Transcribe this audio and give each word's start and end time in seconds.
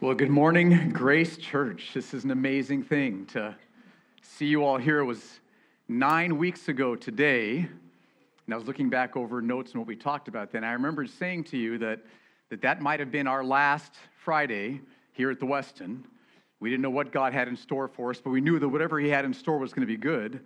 Well, 0.00 0.14
good 0.14 0.30
morning, 0.30 0.90
Grace 0.90 1.36
Church. 1.38 1.90
This 1.92 2.14
is 2.14 2.22
an 2.22 2.30
amazing 2.30 2.84
thing 2.84 3.26
to 3.32 3.56
see 4.22 4.46
you 4.46 4.64
all 4.64 4.76
here. 4.76 5.00
It 5.00 5.04
was 5.04 5.40
nine 5.88 6.38
weeks 6.38 6.68
ago 6.68 6.94
today, 6.94 7.56
and 7.56 8.54
I 8.54 8.56
was 8.56 8.64
looking 8.64 8.90
back 8.90 9.16
over 9.16 9.42
notes 9.42 9.72
and 9.72 9.80
what 9.80 9.88
we 9.88 9.96
talked 9.96 10.28
about 10.28 10.52
then. 10.52 10.62
I 10.62 10.70
remember 10.74 11.04
saying 11.04 11.44
to 11.44 11.58
you 11.58 11.78
that 11.78 11.98
that, 12.48 12.62
that 12.62 12.80
might 12.80 13.00
have 13.00 13.10
been 13.10 13.26
our 13.26 13.42
last 13.42 13.94
Friday 14.22 14.82
here 15.14 15.32
at 15.32 15.40
the 15.40 15.46
Westin. 15.46 16.04
We 16.60 16.70
didn't 16.70 16.82
know 16.82 16.90
what 16.90 17.10
God 17.10 17.32
had 17.32 17.48
in 17.48 17.56
store 17.56 17.88
for 17.88 18.10
us, 18.10 18.20
but 18.20 18.30
we 18.30 18.40
knew 18.40 18.60
that 18.60 18.68
whatever 18.68 19.00
He 19.00 19.08
had 19.08 19.24
in 19.24 19.34
store 19.34 19.58
was 19.58 19.72
going 19.72 19.84
to 19.84 19.92
be 19.92 19.96
good, 19.96 20.38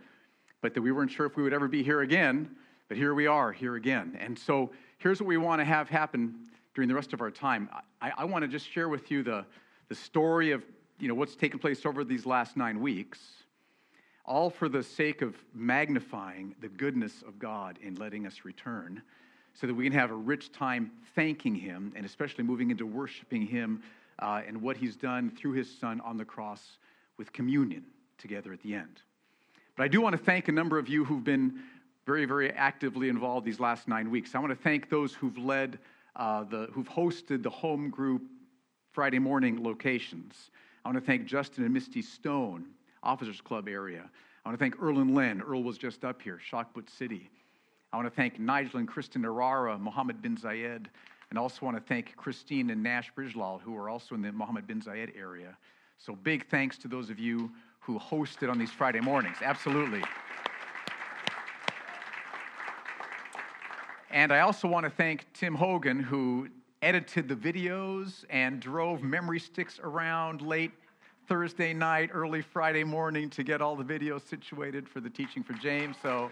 but 0.63 0.73
that 0.73 0.81
we 0.81 0.93
weren't 0.93 1.11
sure 1.11 1.27
if 1.27 1.37
we 1.37 1.43
would 1.43 1.53
ever 1.53 1.69
be 1.69 1.83
here 1.83 2.01
again. 2.01 2.49
But 2.89 2.97
here 2.97 3.13
we 3.13 3.27
are, 3.27 3.53
here 3.53 3.75
again. 3.75 4.17
And 4.19 4.39
so 4.39 4.71
here's 4.97 5.21
what 5.21 5.27
we 5.27 5.37
want 5.37 5.61
to 5.61 5.67
have 5.67 5.91
happen 5.91 6.49
during 6.75 6.89
the 6.89 6.95
rest 6.95 7.13
of 7.13 7.21
our 7.21 7.31
time. 7.31 7.69
I, 8.01 8.13
I 8.19 8.25
want 8.25 8.43
to 8.43 8.49
just 8.49 8.69
share 8.69 8.89
with 8.89 9.11
you 9.11 9.23
the, 9.23 9.45
the 9.89 9.95
story 9.95 10.53
of 10.53 10.63
you 10.99 11.09
know, 11.09 11.15
what's 11.15 11.35
taken 11.35 11.59
place 11.59 11.85
over 11.85 12.05
these 12.05 12.27
last 12.27 12.57
nine 12.57 12.81
weeks, 12.81 13.19
all 14.25 14.51
for 14.51 14.69
the 14.69 14.83
sake 14.83 15.21
of 15.21 15.35
magnifying 15.53 16.55
the 16.61 16.69
goodness 16.69 17.23
of 17.27 17.39
God 17.39 17.79
in 17.83 17.97
letting 17.97 18.27
us 18.27 18.45
return 18.45 19.03
so 19.55 19.67
that 19.67 19.75
we 19.75 19.85
can 19.85 19.93
have 19.93 20.11
a 20.11 20.17
rich 20.17 20.53
time 20.53 20.91
thanking 21.15 21.55
Him 21.55 21.93
and 21.97 22.07
especially 22.07 22.45
moving 22.45 22.71
into 22.71 22.87
worshiping 22.87 23.47
Him 23.47 23.83
uh, 24.21 24.43
and 24.47 24.63
what 24.63 24.77
He's 24.77 24.97
done 24.97 25.31
through 25.31 25.53
His 25.53 25.71
Son 25.79 26.01
on 26.03 26.17
the 26.17 26.25
cross 26.25 26.79
with 27.19 27.33
communion 27.33 27.85
together 28.17 28.53
at 28.53 28.63
the 28.63 28.75
end. 28.75 29.03
But 29.77 29.85
I 29.85 29.89
do 29.89 30.01
want 30.01 30.17
to 30.17 30.23
thank 30.23 30.49
a 30.49 30.53
number 30.53 30.79
of 30.79 30.89
you 30.89 31.05
who've 31.05 31.25
been 31.25 31.61
very, 32.07 32.25
very 32.25 32.51
actively 32.53 33.09
involved 33.09 33.47
these 33.47 33.61
last 33.61 33.89
nine 33.89 34.11
weeks. 34.11 34.35
I 34.35 34.39
want 34.39 34.51
to 34.51 34.63
thank 34.63 34.89
those 34.89 35.15
who've 35.15 35.37
led 35.39 35.79
uh, 36.17 36.45
the, 36.45 36.69
who've 36.73 36.89
hosted 36.89 37.43
the 37.43 37.51
home 37.51 37.91
group 37.91 38.23
Friday 38.93 39.19
morning 39.19 39.63
locations. 39.63 40.51
I 40.85 40.89
want 40.89 40.99
to 40.99 41.05
thank 41.05 41.27
Justin 41.27 41.65
and 41.65 41.73
Misty 41.73 42.03
Stone, 42.03 42.67
Officers 43.03 43.41
Club 43.41 43.69
area. 43.69 44.11
I 44.45 44.49
want 44.49 44.59
to 44.59 44.63
thank 44.63 44.83
Earl 44.83 44.99
and 44.99 45.15
Len. 45.15 45.41
Earl 45.41 45.63
was 45.63 45.79
just 45.79 46.05
up 46.05 46.21
here, 46.21 46.41
Shakhbout 46.51 46.91
City. 46.91 47.31
I 47.93 47.97
want 47.97 48.09
to 48.09 48.15
thank 48.15 48.39
Nigel 48.39 48.79
and 48.79 48.89
Kristen 48.89 49.23
Arara, 49.23 49.79
Mohammed 49.79 50.21
bin 50.21 50.37
Zayed, 50.37 50.87
and 51.31 51.39
also 51.39 51.65
want 51.65 51.77
to 51.77 51.83
thank 51.83 52.17
Christine 52.17 52.71
and 52.71 52.83
Nash 52.83 53.13
Brijlal, 53.17 53.61
who 53.61 53.77
are 53.77 53.89
also 53.89 54.15
in 54.15 54.23
the 54.23 54.33
Mohammed 54.33 54.67
bin 54.67 54.81
Zayed 54.81 55.17
area. 55.17 55.57
So 55.99 56.15
big 56.17 56.49
thanks 56.49 56.77
to 56.79 56.89
those 56.89 57.11
of 57.11 57.19
you 57.19 57.51
who 57.81 57.99
hosted 57.99 58.51
on 58.51 58.59
these 58.59 58.71
Friday 58.71 59.01
mornings. 59.01 59.37
Absolutely. 59.43 60.03
And 64.13 64.31
I 64.31 64.41
also 64.41 64.69
want 64.69 64.85
to 64.85 64.91
thank 64.91 65.25
Tim 65.33 65.55
Hogan, 65.55 65.99
who 65.99 66.49
edited 66.83 67.29
the 67.29 67.35
videos 67.35 68.27
and 68.29 68.61
drove 68.61 69.03
memory 69.03 69.41
sticks 69.41 69.81
around 69.83 70.43
late 70.43 70.73
Thursday 71.29 71.73
night, 71.73 72.11
early 72.13 72.43
Friday 72.43 72.85
morning 72.85 73.31
to 73.31 73.43
get 73.43 73.63
all 73.63 73.75
the 73.75 73.85
videos 73.85 74.29
situated 74.29 74.87
for 74.87 75.01
the 75.01 75.09
teaching 75.09 75.43
for 75.43 75.55
James. 75.55 75.97
So, 76.03 76.31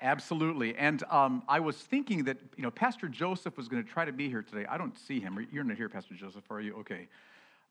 Absolutely. 0.00 0.76
And 0.76 1.02
um, 1.10 1.42
I 1.48 1.60
was 1.60 1.76
thinking 1.76 2.24
that, 2.24 2.36
you 2.56 2.62
know, 2.62 2.72
Pastor 2.72 3.08
Joseph 3.08 3.56
was 3.56 3.68
going 3.68 3.82
to 3.82 3.88
try 3.88 4.04
to 4.04 4.12
be 4.12 4.28
here 4.28 4.42
today. 4.42 4.66
I 4.68 4.76
don't 4.76 4.98
see 4.98 5.20
him. 5.20 5.46
You're 5.52 5.62
not 5.62 5.76
here, 5.76 5.88
Pastor 5.88 6.14
Joseph, 6.14 6.42
are 6.50 6.60
you? 6.60 6.74
Okay. 6.78 7.06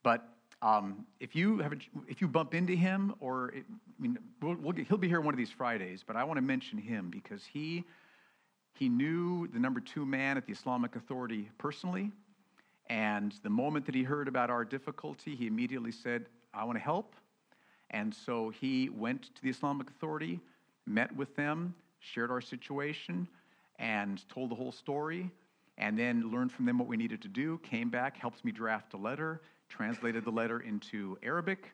But 0.01 0.27
um, 0.61 1.05
if 1.19 1.35
you 1.35 1.57
have 1.59 1.73
a, 1.73 1.77
if 2.07 2.21
you 2.21 2.27
bump 2.27 2.53
into 2.53 2.73
him, 2.73 3.15
or 3.19 3.49
it, 3.49 3.65
I 3.69 4.01
mean, 4.01 4.19
we'll, 4.41 4.55
we'll 4.55 4.73
get, 4.73 4.87
he'll 4.87 4.97
be 4.97 5.07
here 5.07 5.21
one 5.21 5.33
of 5.33 5.37
these 5.37 5.49
Fridays. 5.49 6.03
But 6.05 6.15
I 6.15 6.23
want 6.23 6.37
to 6.37 6.41
mention 6.41 6.77
him 6.77 7.09
because 7.09 7.43
he 7.45 7.83
he 8.73 8.87
knew 8.87 9.47
the 9.47 9.59
number 9.59 9.79
two 9.79 10.05
man 10.05 10.37
at 10.37 10.45
the 10.45 10.53
Islamic 10.53 10.95
Authority 10.95 11.49
personally, 11.57 12.11
and 12.87 13.33
the 13.43 13.49
moment 13.49 13.85
that 13.87 13.95
he 13.95 14.03
heard 14.03 14.27
about 14.27 14.49
our 14.49 14.63
difficulty, 14.63 15.35
he 15.35 15.47
immediately 15.47 15.91
said, 15.91 16.27
"I 16.53 16.63
want 16.63 16.77
to 16.77 16.83
help." 16.83 17.15
And 17.89 18.13
so 18.13 18.49
he 18.49 18.89
went 18.89 19.35
to 19.35 19.41
the 19.41 19.49
Islamic 19.49 19.89
Authority, 19.89 20.39
met 20.85 21.13
with 21.15 21.35
them, 21.35 21.75
shared 21.99 22.31
our 22.31 22.39
situation, 22.39 23.27
and 23.79 24.27
told 24.29 24.51
the 24.51 24.55
whole 24.55 24.71
story. 24.71 25.31
And 25.77 25.97
then 25.97 26.31
learned 26.31 26.51
from 26.51 26.65
them 26.65 26.77
what 26.77 26.87
we 26.87 26.95
needed 26.95 27.21
to 27.23 27.27
do. 27.27 27.57
Came 27.63 27.89
back, 27.89 28.15
helped 28.15 28.45
me 28.45 28.51
draft 28.51 28.93
a 28.93 28.97
letter, 28.97 29.41
translated 29.71 30.25
the 30.25 30.31
letter 30.31 30.59
into 30.59 31.17
Arabic, 31.23 31.73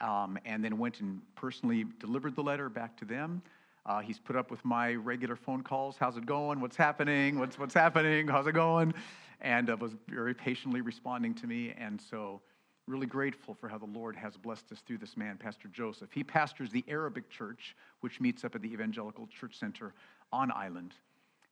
um, 0.00 0.38
and 0.46 0.64
then 0.64 0.78
went 0.78 1.00
and 1.00 1.20
personally 1.34 1.84
delivered 2.00 2.34
the 2.34 2.42
letter 2.42 2.68
back 2.68 2.96
to 2.96 3.04
them. 3.04 3.42
Uh, 3.84 4.00
he's 4.00 4.18
put 4.18 4.34
up 4.34 4.50
with 4.50 4.64
my 4.64 4.94
regular 4.94 5.36
phone 5.36 5.62
calls. 5.62 5.96
How's 5.98 6.16
it 6.16 6.26
going? 6.26 6.60
What's 6.60 6.76
happening? 6.76 7.38
What's, 7.38 7.58
what's 7.58 7.74
happening? 7.74 8.28
How's 8.28 8.46
it 8.46 8.52
going? 8.52 8.94
And 9.40 9.70
uh, 9.70 9.76
was 9.78 9.92
very 10.08 10.34
patiently 10.34 10.80
responding 10.80 11.34
to 11.34 11.46
me. 11.46 11.74
And 11.78 12.00
so, 12.00 12.40
really 12.86 13.06
grateful 13.06 13.54
for 13.54 13.68
how 13.68 13.76
the 13.76 13.84
Lord 13.84 14.16
has 14.16 14.36
blessed 14.36 14.72
us 14.72 14.80
through 14.86 14.98
this 14.98 15.14
man, 15.16 15.36
Pastor 15.36 15.68
Joseph. 15.68 16.08
He 16.12 16.24
pastors 16.24 16.70
the 16.70 16.84
Arabic 16.88 17.28
church, 17.28 17.76
which 18.00 18.20
meets 18.20 18.44
up 18.44 18.54
at 18.54 18.62
the 18.62 18.72
Evangelical 18.72 19.26
Church 19.26 19.58
Center 19.58 19.92
on 20.32 20.50
island. 20.52 20.94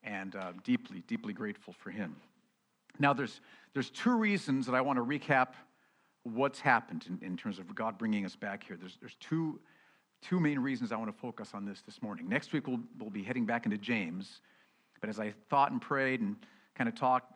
And 0.03 0.35
uh, 0.37 0.53
deeply, 0.65 1.03
deeply 1.07 1.35
grateful 1.35 1.75
for 1.75 1.91
him. 1.91 2.17
Now, 2.99 3.13
there's, 3.13 3.41
there's 3.77 3.91
two 3.91 4.17
reasons 4.17 4.65
that 4.65 4.75
I 4.75 4.81
want 4.81 4.97
to 4.97 5.05
recap 5.05 5.49
what's 6.23 6.61
happened 6.61 7.05
in, 7.11 7.27
in 7.27 7.37
terms 7.37 7.59
of 7.59 7.75
God 7.75 7.99
bringing 7.99 8.25
us 8.25 8.35
back 8.35 8.65
here. 8.67 8.75
There's, 8.75 8.97
there's 9.01 9.17
two, 9.21 9.61
two 10.23 10.41
main 10.41 10.59
reasons 10.61 10.93
I 10.93 10.97
want 10.97 11.15
to 11.15 11.21
focus 11.21 11.51
on 11.53 11.67
this 11.67 11.83
this 11.83 12.01
morning. 12.01 12.27
Next 12.27 12.55
week, 12.55 12.67
we'll, 12.67 12.81
we'll 12.99 13.11
be 13.11 13.23
heading 13.23 13.45
back 13.45 13.67
into 13.67 13.77
James. 13.77 14.41
But 14.99 15.11
as 15.11 15.21
I 15.21 15.35
thought 15.51 15.73
and 15.73 15.83
prayed 15.83 16.23
and 16.23 16.37
kind 16.75 16.89
of 16.89 16.95
talked, 16.95 17.31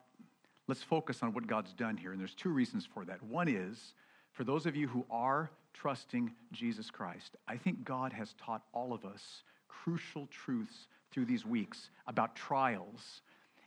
let's 0.66 0.82
focus 0.82 1.22
on 1.22 1.34
what 1.34 1.46
God's 1.46 1.74
done 1.74 1.98
here. 1.98 2.12
And 2.12 2.18
there's 2.18 2.34
two 2.34 2.48
reasons 2.48 2.86
for 2.86 3.04
that. 3.04 3.22
One 3.22 3.46
is 3.46 3.92
for 4.32 4.44
those 4.44 4.64
of 4.64 4.74
you 4.74 4.88
who 4.88 5.04
are 5.10 5.50
trusting 5.74 6.32
Jesus 6.52 6.90
Christ, 6.90 7.36
I 7.46 7.58
think 7.58 7.84
God 7.84 8.14
has 8.14 8.34
taught 8.42 8.62
all 8.72 8.94
of 8.94 9.04
us 9.04 9.42
crucial 9.68 10.26
truths 10.28 10.88
through 11.12 11.26
these 11.26 11.44
weeks 11.44 11.90
about 12.06 12.34
trials 12.34 13.20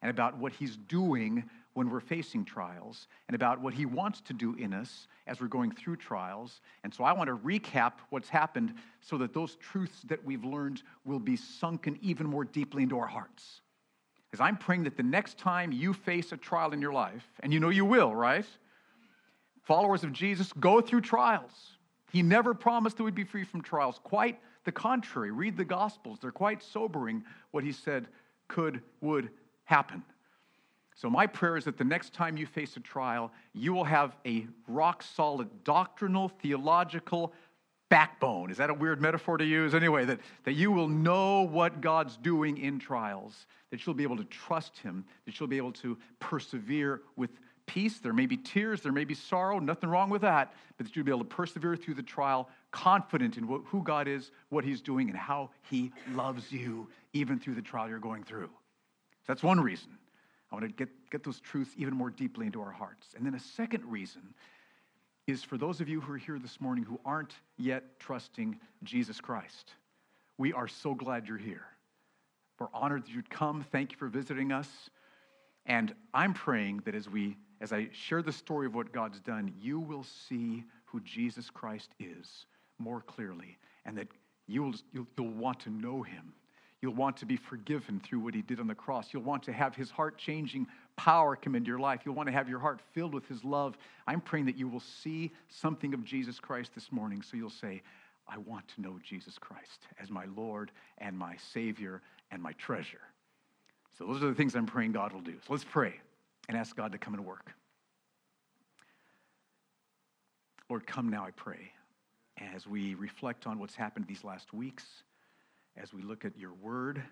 and 0.04 0.10
about 0.10 0.38
what 0.38 0.52
He's 0.52 0.76
doing 0.76 1.50
when 1.74 1.90
we're 1.90 2.02
facing 2.02 2.44
trials 2.44 3.08
and 3.28 3.36
about 3.36 3.62
what 3.62 3.74
He 3.74 3.86
wants 3.86 4.20
to 4.22 4.34
do 4.34 4.54
in 4.56 4.74
us 4.74 5.08
as 5.26 5.40
we're 5.40 5.48
going 5.48 5.72
through 5.72 5.96
trials. 5.96 6.60
And 6.84 6.94
so 6.94 7.06
I 7.06 7.14
want 7.14 7.30
to 7.30 7.38
recap 7.38 7.94
what's 8.10 8.28
happened 8.28 8.74
so 9.00 9.18
that 9.18 9.34
those 9.34 9.56
truths 9.56 10.02
that 10.10 10.24
we've 10.24 10.44
learned 10.44 10.84
will 11.06 11.20
be 11.20 11.38
sunken 11.38 11.98
even 12.02 12.28
more 12.28 12.44
deeply 12.44 12.84
into 12.84 13.00
our 13.00 13.08
hearts. 13.08 13.62
Because 14.30 14.44
I'm 14.44 14.58
praying 14.58 14.84
that 14.84 14.98
the 14.98 15.04
next 15.04 15.38
time 15.38 15.72
you 15.72 15.94
face 15.94 16.34
a 16.34 16.38
trial 16.38 16.74
in 16.74 16.82
your 16.82 16.94
life, 16.94 17.26
and 17.40 17.54
you 17.54 17.62
know 17.62 17.70
you 17.70 17.86
will, 17.86 18.14
right? 18.14 18.46
Followers 19.64 20.04
of 20.04 20.12
Jesus 20.12 20.52
go 20.60 20.82
through 20.82 21.02
trials. 21.02 21.78
He 22.12 22.22
never 22.22 22.54
promised 22.54 22.98
that 22.98 23.04
we'd 23.04 23.16
be 23.16 23.24
free 23.24 23.46
from 23.46 23.62
trials. 23.62 24.02
Quite 24.04 24.40
the 24.66 24.72
contrary. 24.72 25.32
Read 25.32 25.56
the 25.56 25.64
Gospels, 25.64 26.20
they're 26.22 26.32
quite 26.32 26.62
sobering 26.62 27.24
what 27.52 27.64
He 27.64 27.72
said 27.72 28.08
could, 28.50 28.82
would 29.00 29.30
happen. 29.66 30.04
So, 30.96 31.10
my 31.10 31.28
prayer 31.28 31.58
is 31.58 31.66
that 31.66 31.78
the 31.78 31.84
next 31.84 32.14
time 32.14 32.38
you 32.38 32.46
face 32.46 32.78
a 32.78 32.80
trial, 32.80 33.32
you 33.54 33.74
will 33.74 33.84
have 33.84 34.16
a 34.26 34.48
rock 34.68 35.04
solid 35.04 35.64
doctrinal, 35.64 36.30
theological 36.30 37.34
backbone. 37.90 38.50
Is 38.52 38.58
that 38.58 38.70
a 38.70 38.74
weird 38.74 39.02
metaphor 39.02 39.38
to 39.38 39.46
use? 39.46 39.76
Anyway, 39.76 40.06
that, 40.06 40.20
that 40.46 40.54
you 40.54 40.72
will 40.72 40.88
know 40.88 41.42
what 41.44 41.82
God's 41.82 42.18
doing 42.18 42.58
in 42.58 42.80
trials, 42.80 43.46
that 43.72 43.86
you'll 43.86 43.96
be 43.96 44.04
able 44.04 44.18
to 44.18 44.24
trust 44.26 44.78
Him, 44.80 45.06
that 45.26 45.40
you'll 45.40 45.50
be 45.50 45.58
able 45.58 45.74
to 45.74 45.98
persevere 46.20 47.02
with 47.16 47.32
peace. 47.66 48.00
There 48.00 48.14
may 48.14 48.26
be 48.26 48.38
tears, 48.38 48.82
there 48.82 48.92
may 48.92 49.06
be 49.06 49.14
sorrow, 49.14 49.60
nothing 49.60 49.90
wrong 49.90 50.10
with 50.10 50.22
that, 50.22 50.54
but 50.78 50.86
that 50.86 50.96
you'll 50.96 51.06
be 51.06 51.12
able 51.12 51.20
to 51.20 51.26
persevere 51.26 51.76
through 51.76 51.96
the 51.96 52.04
trial, 52.04 52.50
confident 52.72 53.38
in 53.38 53.48
what, 53.48 53.62
who 53.66 53.84
God 53.84 54.08
is, 54.08 54.32
what 54.50 54.64
He's 54.64 54.82
doing, 54.82 55.10
and 55.10 55.18
how 55.18 55.50
He 55.70 55.92
loves 56.14 56.52
you, 56.52 56.88
even 57.14 57.40
through 57.40 57.56
the 57.56 57.62
trial 57.62 57.90
you're 57.90 58.00
going 58.00 58.24
through. 58.24 58.50
That's 59.28 59.44
one 59.44 59.60
reason. 59.60 59.98
I 60.52 60.56
want 60.56 60.66
to 60.66 60.72
get, 60.72 60.90
get 61.10 61.24
those 61.24 61.40
truths 61.40 61.72
even 61.78 61.96
more 61.96 62.10
deeply 62.10 62.46
into 62.46 62.62
our 62.62 62.72
hearts. 62.72 63.08
And 63.16 63.26
then 63.26 63.34
a 63.34 63.40
second 63.40 63.84
reason 63.86 64.34
is 65.26 65.44
for 65.44 65.58
those 65.58 65.82
of 65.82 65.90
you 65.90 66.02
who 66.02 66.14
are 66.14 66.18
here 66.18 66.38
this 66.38 66.60
morning 66.60 66.84
who 66.84 67.00
aren't 67.06 67.34
yet 67.58 68.00
trusting 68.00 68.60
Jesus 68.84 69.20
Christ. 69.20 69.72
We 70.38 70.54
are 70.54 70.68
so 70.68 70.94
glad 70.94 71.28
you're 71.28 71.38
here. 71.38 71.66
We're 72.60 72.68
honored 72.74 73.06
that 73.06 73.12
you'd 73.12 73.30
come. 73.30 73.66
Thank 73.72 73.92
you 73.92 73.98
for 73.98 74.08
visiting 74.08 74.52
us. 74.52 74.70
And 75.66 75.96
I'm 76.14 76.34
praying 76.34 76.84
that 76.86 76.94
as 76.94 77.10
we 77.10 77.38
as 77.64 77.72
I 77.72 77.88
share 77.94 78.22
the 78.22 78.34
story 78.34 78.66
of 78.66 78.76
what 78.76 78.92
God's 78.92 79.22
done, 79.22 79.54
you 79.58 79.80
will 79.80 80.04
see 80.04 80.66
who 80.84 81.00
Jesus 81.00 81.50
Christ 81.50 81.92
is 81.98 82.46
more 82.78 83.00
clearly 83.00 83.58
and 83.86 83.98
that 83.98 84.10
you'll, 84.48 84.74
you'll, 84.92 85.08
you'll 85.18 85.30
want 85.30 85.62
to 85.62 85.70
know 85.70 86.02
him 86.02 86.34
You'll 86.84 86.94
want 86.94 87.16
to 87.16 87.26
be 87.26 87.38
forgiven 87.38 88.02
through 88.02 88.20
what 88.20 88.34
he 88.34 88.42
did 88.42 88.60
on 88.60 88.68
the 88.68 88.76
cross. 88.76 89.14
You'll 89.14 89.24
want 89.24 89.42
to 89.44 89.54
have 89.54 89.74
his 89.74 89.90
heart 89.90 90.18
changing 90.18 90.68
power 90.98 91.38
come 91.38 91.56
into 91.56 91.70
your 91.70 91.80
life. 91.80 92.02
You'll 92.04 92.14
want 92.14 92.28
to 92.28 92.34
have 92.34 92.50
your 92.50 92.60
heart 92.60 92.82
filled 92.92 93.14
with 93.14 93.26
his 93.26 93.42
love. 93.46 93.78
I'm 94.06 94.20
praying 94.20 94.48
that 94.48 94.58
you 94.58 94.68
will 94.68 94.82
see 94.82 95.32
something 95.48 95.94
of 95.94 96.04
Jesus 96.04 96.42
Christ 96.42 96.72
this 96.76 96.92
morning 96.92 97.22
so 97.22 97.38
you'll 97.38 97.50
say, 97.50 97.82
I 98.28 98.38
want 98.38 98.68
to 98.76 98.82
know 98.82 99.00
Jesus 99.02 99.38
Christ 99.38 99.88
as 99.98 100.10
my 100.10 100.26
Lord 100.36 100.72
and 100.98 101.18
my 101.18 101.38
Savior 101.54 102.02
and 102.32 102.44
my 102.44 102.52
treasure. 102.52 103.00
So, 103.98 104.06
those 104.06 104.22
are 104.22 104.28
the 104.28 104.36
things 104.36 104.54
I'm 104.54 104.66
praying 104.66 104.92
God 104.92 105.14
will 105.14 105.22
do. 105.22 105.36
So, 105.48 105.54
let's 105.54 105.64
pray. 105.64 106.02
and 106.50 106.58
ask 106.58 106.76
God 106.76 106.92
to 106.92 106.98
come 106.98 107.14
and 107.14 107.26
work. 107.26 107.54
Lord, 110.70 110.86
come 110.86 111.08
now, 111.08 111.24
I 111.24 111.32
pray, 111.32 111.72
as 112.54 112.68
we 112.68 112.96
reflect 112.96 113.48
on 113.48 113.58
what's 113.58 113.76
happened 113.76 114.06
these 114.06 114.26
last 114.26 114.52
weeks, 114.54 114.84
as 115.78 115.94
we 115.94 116.02
look 116.02 116.26
at 116.26 116.38
your 116.38 116.54
word, 116.54 117.04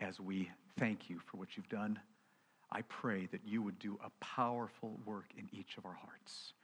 as 0.00 0.20
we 0.20 0.50
thank 0.78 1.08
you 1.08 1.18
for 1.26 1.36
what 1.36 1.56
you've 1.56 1.68
done. 1.68 1.98
I 2.70 2.82
pray 2.82 3.26
that 3.30 3.42
you 3.44 3.62
would 3.62 3.78
do 3.78 3.98
a 4.04 4.10
powerful 4.24 4.98
work 5.06 5.26
in 5.38 5.48
each 5.52 5.76
of 5.78 5.86
our 5.86 5.94
hearts. 5.94 6.54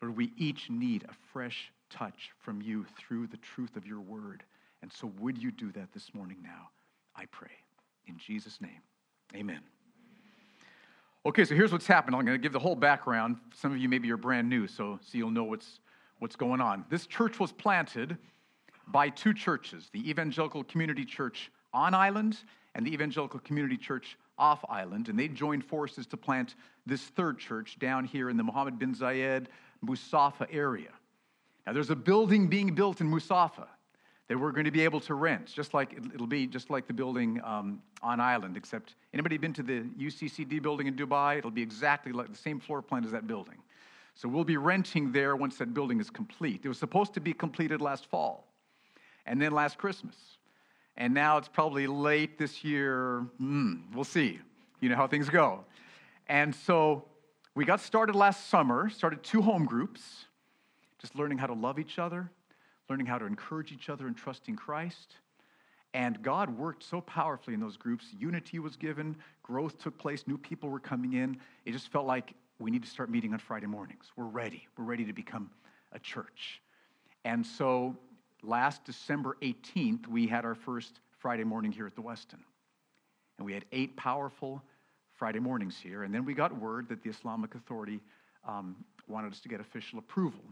Lord, 0.00 0.16
we 0.16 0.32
each 0.36 0.70
need 0.70 1.04
a 1.08 1.14
fresh 1.32 1.72
touch 1.90 2.30
from 2.38 2.60
you 2.62 2.86
through 2.96 3.26
the 3.28 3.36
truth 3.38 3.76
of 3.76 3.86
your 3.86 4.00
word. 4.00 4.42
And 4.82 4.92
so, 4.92 5.10
would 5.18 5.38
you 5.38 5.50
do 5.50 5.72
that 5.72 5.92
this 5.92 6.12
morning 6.14 6.38
now? 6.42 6.68
I 7.16 7.24
pray. 7.26 7.50
In 8.06 8.18
Jesus' 8.18 8.60
name, 8.60 8.82
amen. 9.34 9.60
Okay, 11.26 11.44
so 11.44 11.54
here's 11.54 11.72
what's 11.72 11.86
happened. 11.86 12.14
I'm 12.14 12.24
going 12.26 12.38
to 12.38 12.42
give 12.42 12.52
the 12.52 12.58
whole 12.58 12.76
background. 12.76 13.38
Some 13.54 13.72
of 13.72 13.78
you 13.78 13.88
maybe 13.88 14.06
you're 14.08 14.18
brand 14.18 14.48
new, 14.48 14.66
so, 14.66 14.98
so 15.00 15.16
you'll 15.16 15.30
know 15.30 15.44
what's, 15.44 15.80
what's 16.18 16.36
going 16.36 16.60
on. 16.60 16.84
This 16.90 17.06
church 17.06 17.40
was 17.40 17.50
planted 17.50 18.18
by 18.88 19.08
two 19.08 19.34
churches 19.34 19.90
the 19.92 20.08
Evangelical 20.08 20.64
Community 20.64 21.04
Church 21.04 21.50
on 21.72 21.94
island 21.94 22.38
and 22.74 22.86
the 22.86 22.92
Evangelical 22.92 23.40
Community 23.40 23.76
Church 23.76 24.16
off 24.38 24.64
island. 24.68 25.08
And 25.08 25.18
they 25.18 25.28
joined 25.28 25.64
forces 25.64 26.06
to 26.08 26.16
plant 26.16 26.54
this 26.86 27.02
third 27.02 27.38
church 27.38 27.78
down 27.78 28.04
here 28.04 28.30
in 28.30 28.36
the 28.36 28.42
Mohammed 28.42 28.78
bin 28.78 28.94
Zayed 28.94 29.46
Mussafah 29.82 30.46
area. 30.50 30.90
Now, 31.66 31.72
there's 31.72 31.90
a 31.90 31.96
building 31.96 32.48
being 32.48 32.74
built 32.74 33.00
in 33.00 33.08
Mussafah 33.08 33.68
that 34.28 34.38
we're 34.38 34.52
going 34.52 34.64
to 34.64 34.70
be 34.70 34.82
able 34.82 35.00
to 35.00 35.14
rent, 35.14 35.46
just 35.46 35.74
like 35.74 35.92
it'll 36.14 36.26
be 36.26 36.46
just 36.46 36.70
like 36.70 36.86
the 36.86 36.92
building 36.92 37.40
um, 37.44 37.82
on 38.02 38.20
island. 38.20 38.56
Except 38.56 38.94
anybody 39.12 39.36
been 39.36 39.52
to 39.54 39.62
the 39.62 39.82
UCCD 39.98 40.62
building 40.62 40.86
in 40.86 40.94
Dubai? 40.94 41.38
It'll 41.38 41.50
be 41.50 41.62
exactly 41.62 42.12
like 42.12 42.30
the 42.30 42.38
same 42.38 42.58
floor 42.58 42.80
plan 42.82 43.04
as 43.04 43.12
that 43.12 43.26
building. 43.26 43.56
So 44.14 44.28
we'll 44.28 44.44
be 44.44 44.56
renting 44.56 45.12
there 45.12 45.36
once 45.36 45.58
that 45.58 45.74
building 45.74 46.00
is 46.00 46.08
complete. 46.08 46.60
It 46.64 46.68
was 46.68 46.78
supposed 46.78 47.14
to 47.14 47.20
be 47.20 47.32
completed 47.32 47.80
last 47.80 48.06
fall, 48.06 48.46
and 49.26 49.40
then 49.40 49.52
last 49.52 49.78
Christmas, 49.78 50.16
and 50.96 51.12
now 51.14 51.38
it's 51.38 51.48
probably 51.48 51.86
late 51.86 52.38
this 52.38 52.62
year. 52.62 53.26
Mm, 53.40 53.94
we'll 53.94 54.04
see. 54.04 54.38
You 54.80 54.88
know 54.88 54.96
how 54.96 55.06
things 55.06 55.28
go. 55.28 55.64
And 56.28 56.54
so 56.54 57.04
we 57.54 57.64
got 57.64 57.80
started 57.80 58.14
last 58.14 58.48
summer. 58.48 58.88
Started 58.90 59.22
two 59.22 59.42
home 59.42 59.64
groups, 59.64 60.26
just 61.00 61.16
learning 61.16 61.38
how 61.38 61.46
to 61.46 61.54
love 61.54 61.78
each 61.78 61.98
other 61.98 62.30
learning 62.88 63.06
how 63.06 63.18
to 63.18 63.24
encourage 63.24 63.72
each 63.72 63.88
other 63.88 64.06
in 64.06 64.14
trusting 64.14 64.56
Christ. 64.56 65.16
And 65.94 66.20
God 66.22 66.50
worked 66.58 66.82
so 66.82 67.00
powerfully 67.00 67.54
in 67.54 67.60
those 67.60 67.76
groups. 67.76 68.06
Unity 68.18 68.58
was 68.58 68.76
given, 68.76 69.16
growth 69.42 69.78
took 69.78 69.96
place, 69.96 70.24
new 70.26 70.36
people 70.36 70.68
were 70.68 70.80
coming 70.80 71.14
in. 71.14 71.38
It 71.64 71.72
just 71.72 71.88
felt 71.88 72.06
like 72.06 72.34
we 72.58 72.70
need 72.70 72.82
to 72.82 72.88
start 72.88 73.10
meeting 73.10 73.32
on 73.32 73.38
Friday 73.38 73.66
mornings. 73.66 74.06
We're 74.16 74.24
ready. 74.24 74.66
We're 74.76 74.84
ready 74.84 75.04
to 75.04 75.12
become 75.12 75.50
a 75.92 75.98
church. 75.98 76.60
And 77.24 77.46
so 77.46 77.96
last 78.44 78.84
December 78.84 79.36
18th, 79.42 80.06
we 80.06 80.26
had 80.26 80.44
our 80.44 80.54
first 80.54 81.00
Friday 81.18 81.44
morning 81.44 81.72
here 81.72 81.86
at 81.86 81.94
the 81.94 82.02
Westin. 82.02 82.40
And 83.38 83.44
we 83.46 83.52
had 83.52 83.64
eight 83.72 83.96
powerful 83.96 84.62
Friday 85.12 85.40
mornings 85.40 85.78
here. 85.78 86.02
And 86.02 86.14
then 86.14 86.24
we 86.24 86.34
got 86.34 86.56
word 86.56 86.88
that 86.88 87.02
the 87.02 87.10
Islamic 87.10 87.54
Authority 87.54 88.00
um, 88.46 88.76
wanted 89.08 89.32
us 89.32 89.40
to 89.40 89.48
get 89.48 89.60
official 89.60 89.98
approval 89.98 90.44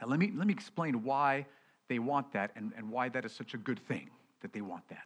now, 0.00 0.08
let 0.08 0.18
me, 0.18 0.32
let 0.34 0.46
me 0.46 0.52
explain 0.52 1.02
why 1.04 1.46
they 1.88 1.98
want 1.98 2.32
that 2.32 2.52
and, 2.56 2.72
and 2.76 2.90
why 2.90 3.08
that 3.10 3.24
is 3.24 3.32
such 3.32 3.54
a 3.54 3.58
good 3.58 3.78
thing 3.86 4.10
that 4.40 4.52
they 4.52 4.60
want 4.60 4.82
that. 4.88 5.04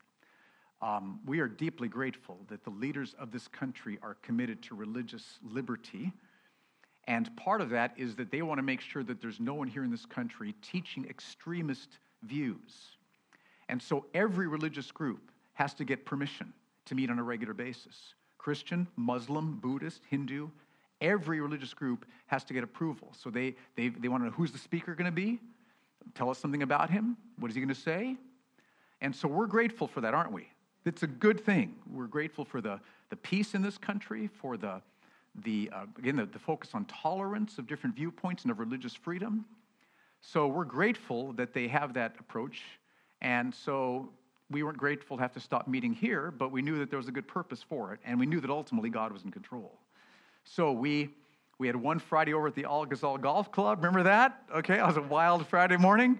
Um, 0.86 1.20
we 1.26 1.40
are 1.40 1.48
deeply 1.48 1.88
grateful 1.88 2.38
that 2.48 2.62
the 2.62 2.70
leaders 2.70 3.14
of 3.18 3.32
this 3.32 3.48
country 3.48 3.98
are 4.02 4.16
committed 4.22 4.62
to 4.64 4.74
religious 4.74 5.38
liberty. 5.42 6.12
And 7.06 7.34
part 7.36 7.60
of 7.60 7.70
that 7.70 7.92
is 7.96 8.16
that 8.16 8.30
they 8.30 8.42
want 8.42 8.58
to 8.58 8.62
make 8.62 8.80
sure 8.80 9.02
that 9.04 9.20
there's 9.20 9.40
no 9.40 9.54
one 9.54 9.68
here 9.68 9.84
in 9.84 9.90
this 9.90 10.06
country 10.06 10.54
teaching 10.62 11.04
extremist 11.08 11.98
views. 12.22 12.96
And 13.68 13.80
so 13.82 14.06
every 14.14 14.46
religious 14.46 14.90
group 14.90 15.30
has 15.54 15.74
to 15.74 15.84
get 15.84 16.04
permission 16.04 16.52
to 16.86 16.94
meet 16.94 17.10
on 17.10 17.18
a 17.18 17.22
regular 17.22 17.54
basis 17.54 18.14
Christian, 18.38 18.86
Muslim, 18.96 19.58
Buddhist, 19.58 20.02
Hindu, 20.10 20.48
every 21.00 21.40
religious 21.40 21.72
group 21.72 22.04
has 22.26 22.44
to 22.44 22.52
get 22.52 22.62
approval. 22.62 23.08
So 23.18 23.30
they, 23.30 23.54
they, 23.74 23.88
they 23.88 24.08
want 24.08 24.22
to 24.22 24.26
know 24.26 24.34
who's 24.34 24.52
the 24.52 24.58
speaker 24.58 24.94
going 24.94 25.06
to 25.06 25.12
be? 25.12 25.40
Tell 26.14 26.28
us 26.28 26.38
something 26.38 26.62
about 26.62 26.90
him. 26.90 27.16
What 27.38 27.50
is 27.50 27.54
he 27.54 27.62
going 27.62 27.74
to 27.74 27.80
say? 27.80 28.16
And 29.00 29.16
so 29.16 29.28
we're 29.28 29.46
grateful 29.46 29.86
for 29.86 30.02
that, 30.02 30.12
aren't 30.12 30.32
we? 30.32 30.48
It's 30.84 31.02
a 31.02 31.06
good 31.06 31.40
thing. 31.40 31.74
We're 31.90 32.06
grateful 32.06 32.44
for 32.44 32.60
the, 32.60 32.80
the 33.08 33.16
peace 33.16 33.54
in 33.54 33.62
this 33.62 33.78
country, 33.78 34.28
for 34.28 34.58
the, 34.58 34.82
the 35.42 35.70
uh, 35.72 35.86
again, 35.98 36.16
the, 36.16 36.26
the 36.26 36.38
focus 36.38 36.70
on 36.74 36.84
tolerance 36.86 37.58
of 37.58 37.66
different 37.66 37.96
viewpoints 37.96 38.42
and 38.42 38.50
of 38.50 38.58
religious 38.58 38.94
freedom. 38.94 39.44
So 40.20 40.46
we're 40.46 40.64
grateful 40.64 41.32
that 41.34 41.52
they 41.52 41.68
have 41.68 41.94
that 41.94 42.16
approach. 42.18 42.62
And 43.20 43.54
so 43.54 44.10
we 44.50 44.62
weren't 44.62 44.78
grateful 44.78 45.16
to 45.16 45.22
have 45.22 45.32
to 45.32 45.40
stop 45.40 45.66
meeting 45.68 45.92
here, 45.92 46.30
but 46.30 46.52
we 46.52 46.62
knew 46.62 46.78
that 46.78 46.90
there 46.90 46.98
was 46.98 47.08
a 47.08 47.12
good 47.12 47.28
purpose 47.28 47.62
for 47.62 47.92
it. 47.92 48.00
And 48.04 48.18
we 48.18 48.26
knew 48.26 48.40
that 48.40 48.50
ultimately 48.50 48.90
God 48.90 49.12
was 49.12 49.24
in 49.24 49.30
control. 49.30 49.78
So 50.44 50.72
we 50.72 51.10
we 51.58 51.68
had 51.68 51.76
one 51.76 51.98
Friday 51.98 52.34
over 52.34 52.48
at 52.48 52.54
the 52.54 52.64
Al 52.64 52.84
Ghazal 52.84 53.18
Golf 53.18 53.52
Club. 53.52 53.78
Remember 53.78 54.02
that? 54.02 54.42
Okay, 54.54 54.78
it 54.78 54.86
was 54.86 54.96
a 54.96 55.02
wild 55.02 55.46
Friday 55.46 55.76
morning. 55.76 56.18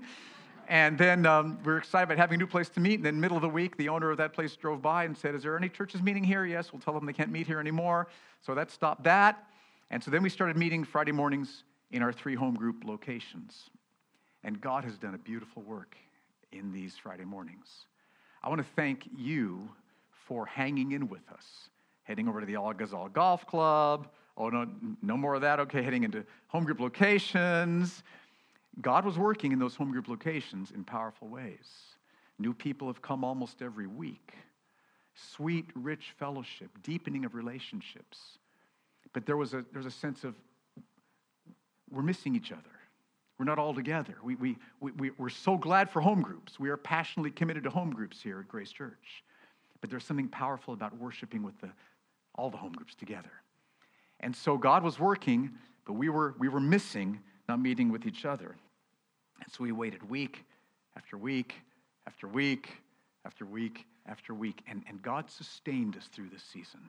And 0.69 0.97
then 0.99 1.27
um, 1.27 1.59
we 1.65 1.73
were 1.73 1.79
excited 1.79 2.05
about 2.05 2.19
having 2.19 2.37
a 2.37 2.39
new 2.39 2.47
place 2.47 2.69
to 2.71 2.81
meet. 2.81 2.97
And 2.97 3.05
then, 3.05 3.21
middle 3.21 3.37
of 3.37 3.43
the 3.43 3.49
week, 3.49 3.77
the 3.77 3.89
owner 3.89 4.11
of 4.11 4.19
that 4.19 4.33
place 4.33 4.57
drove 4.57 4.83
by 4.83 5.05
and 5.05 5.17
said, 5.17 5.35
Is 5.35 5.43
there 5.43 5.57
any 5.57 5.69
churches 5.69 6.03
meeting 6.03 6.25
here? 6.25 6.45
Yes, 6.45 6.73
we'll 6.73 6.81
tell 6.81 6.95
them 6.95 7.07
they 7.07 7.13
can't 7.13 7.31
meet 7.31 7.47
here 7.47 7.61
anymore. 7.61 8.09
So 8.41 8.55
that 8.55 8.71
stopped 8.71 9.05
that. 9.05 9.47
And 9.91 10.03
so 10.03 10.11
then 10.11 10.23
we 10.23 10.31
started 10.31 10.57
meeting 10.57 10.85
Friday 10.85 11.13
mornings 11.13 11.65
in 11.91 12.03
our 12.03 12.13
three 12.13 12.35
home 12.35 12.55
group 12.55 12.85
locations. 12.85 13.71
And 14.43 14.61
God 14.61 14.85
has 14.85 14.99
done 14.99 15.15
a 15.15 15.19
beautiful 15.19 15.63
work 15.63 15.97
in 16.53 16.73
these 16.73 16.97
Friday 16.97 17.25
mornings. 17.25 17.87
I 18.43 18.49
want 18.49 18.61
to 18.61 18.67
thank 18.77 19.09
you 19.17 19.69
for 20.27 20.47
hanging 20.47 20.93
in 20.93 21.09
with 21.09 21.23
us 21.33 21.69
heading 22.05 22.29
over 22.29 22.41
to 22.41 22.47
the 22.47 22.55
Al 22.55 22.73
Ghazal 22.73 23.09
Golf 23.09 23.47
Club. 23.47 24.09
Oh, 24.37 24.49
no, 24.49 24.67
no 25.03 25.17
more 25.17 25.35
of 25.35 25.41
that. 25.41 25.59
Okay, 25.61 25.83
heading 25.83 26.05
into 26.05 26.25
home 26.49 26.65
group 26.65 26.81
locations. 26.81 28.03
God 28.81 29.05
was 29.05 29.19
working 29.19 29.53
in 29.53 29.59
those 29.59 29.77
home 29.77 29.93
group 29.93 30.09
locations 30.09 30.71
in 30.71 30.85
powerful 30.85 31.29
ways. 31.29 31.69
New 32.39 32.53
people 32.53 32.89
have 32.89 33.01
come 33.01 33.25
almost 33.25 33.63
every 33.63 33.87
week. 33.87 34.35
Sweet, 35.15 35.67
rich 35.75 36.13
fellowship, 36.19 36.71
deepening 36.83 37.25
of 37.25 37.35
relationships. 37.35 38.19
But 39.13 39.27
there 39.27 39.37
was 39.37 39.55
a, 39.55 39.65
there 39.73 39.79
was 39.79 39.87
a 39.87 39.91
sense 39.91 40.25
of 40.25 40.35
we're 41.91 42.03
missing 42.03 42.35
each 42.35 42.51
other. 42.51 42.63
We're 43.39 43.45
not 43.45 43.59
all 43.59 43.75
together. 43.75 44.17
We, 44.23 44.37
we, 44.37 44.57
we, 44.81 45.11
we're 45.19 45.29
so 45.29 45.57
glad 45.57 45.91
for 45.91 46.01
home 46.01 46.23
groups. 46.23 46.59
We 46.59 46.71
are 46.71 46.77
passionately 46.77 47.31
committed 47.31 47.65
to 47.65 47.71
home 47.71 47.93
groups 47.93 48.21
here 48.23 48.41
at 48.41 48.49
Grace 48.49 48.71
Church. 48.71 49.25
But 49.81 49.91
there's 49.91 50.05
something 50.05 50.29
powerful 50.29 50.73
about 50.73 50.97
worshiping 50.99 51.43
with 51.43 51.61
the, 51.61 51.71
all 52.37 52.51
the 52.51 52.57
home 52.57 52.73
groups 52.73 52.95
together. 52.95 53.33
And 54.21 54.35
so 54.35 54.57
God 54.57 54.83
was 54.83 54.99
working, 54.99 55.51
but 55.85 55.95
we 55.95 56.09
were, 56.09 56.35
we 56.39 56.49
were 56.49 56.61
missing 56.61 57.21
not 57.49 57.61
meeting 57.61 57.91
with 57.91 58.07
each 58.07 58.25
other. 58.25 58.57
And 59.43 59.53
so 59.53 59.65
we 59.65 59.73
waited 59.73 60.09
week 60.09 60.45
after 60.97 61.17
week 61.17 61.55
after 62.07 62.29
week 62.29 62.71
after 63.25 63.45
week 63.45 63.87
after 64.07 64.35
week. 64.35 64.63
And, 64.69 64.83
and 64.89 65.03
God 65.03 65.31
sustained 65.31 65.97
us 65.97 66.09
through 66.13 66.29
this 66.31 66.43
season. 66.43 66.81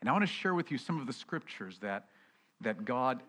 And 0.00 0.08
I 0.08 0.12
want 0.12 0.22
to 0.22 0.32
share 0.32 0.54
with 0.54 0.70
you 0.70 0.78
some 0.78 1.00
of 1.00 1.06
the 1.06 1.12
scriptures 1.12 1.78
that, 1.80 2.06
that 2.60 2.84
God, 2.84 3.22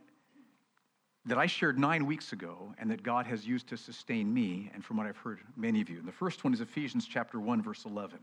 that 1.25 1.37
I 1.37 1.45
shared 1.45 1.77
nine 1.77 2.05
weeks 2.05 2.31
ago 2.31 2.73
and 2.77 2.89
that 2.91 3.03
God 3.03 3.25
has 3.25 3.45
used 3.45 3.67
to 3.67 3.77
sustain 3.77 4.33
me 4.33 4.71
and 4.73 4.83
from 4.83 4.97
what 4.97 5.07
I've 5.07 5.17
heard 5.17 5.39
many 5.57 5.81
of 5.81 5.89
you. 5.89 5.99
And 5.99 6.07
the 6.07 6.13
first 6.13 6.43
one 6.43 6.53
is 6.53 6.61
Ephesians 6.61 7.07
chapter 7.07 7.39
1, 7.39 7.61
verse 7.61 7.85
11. 7.85 8.19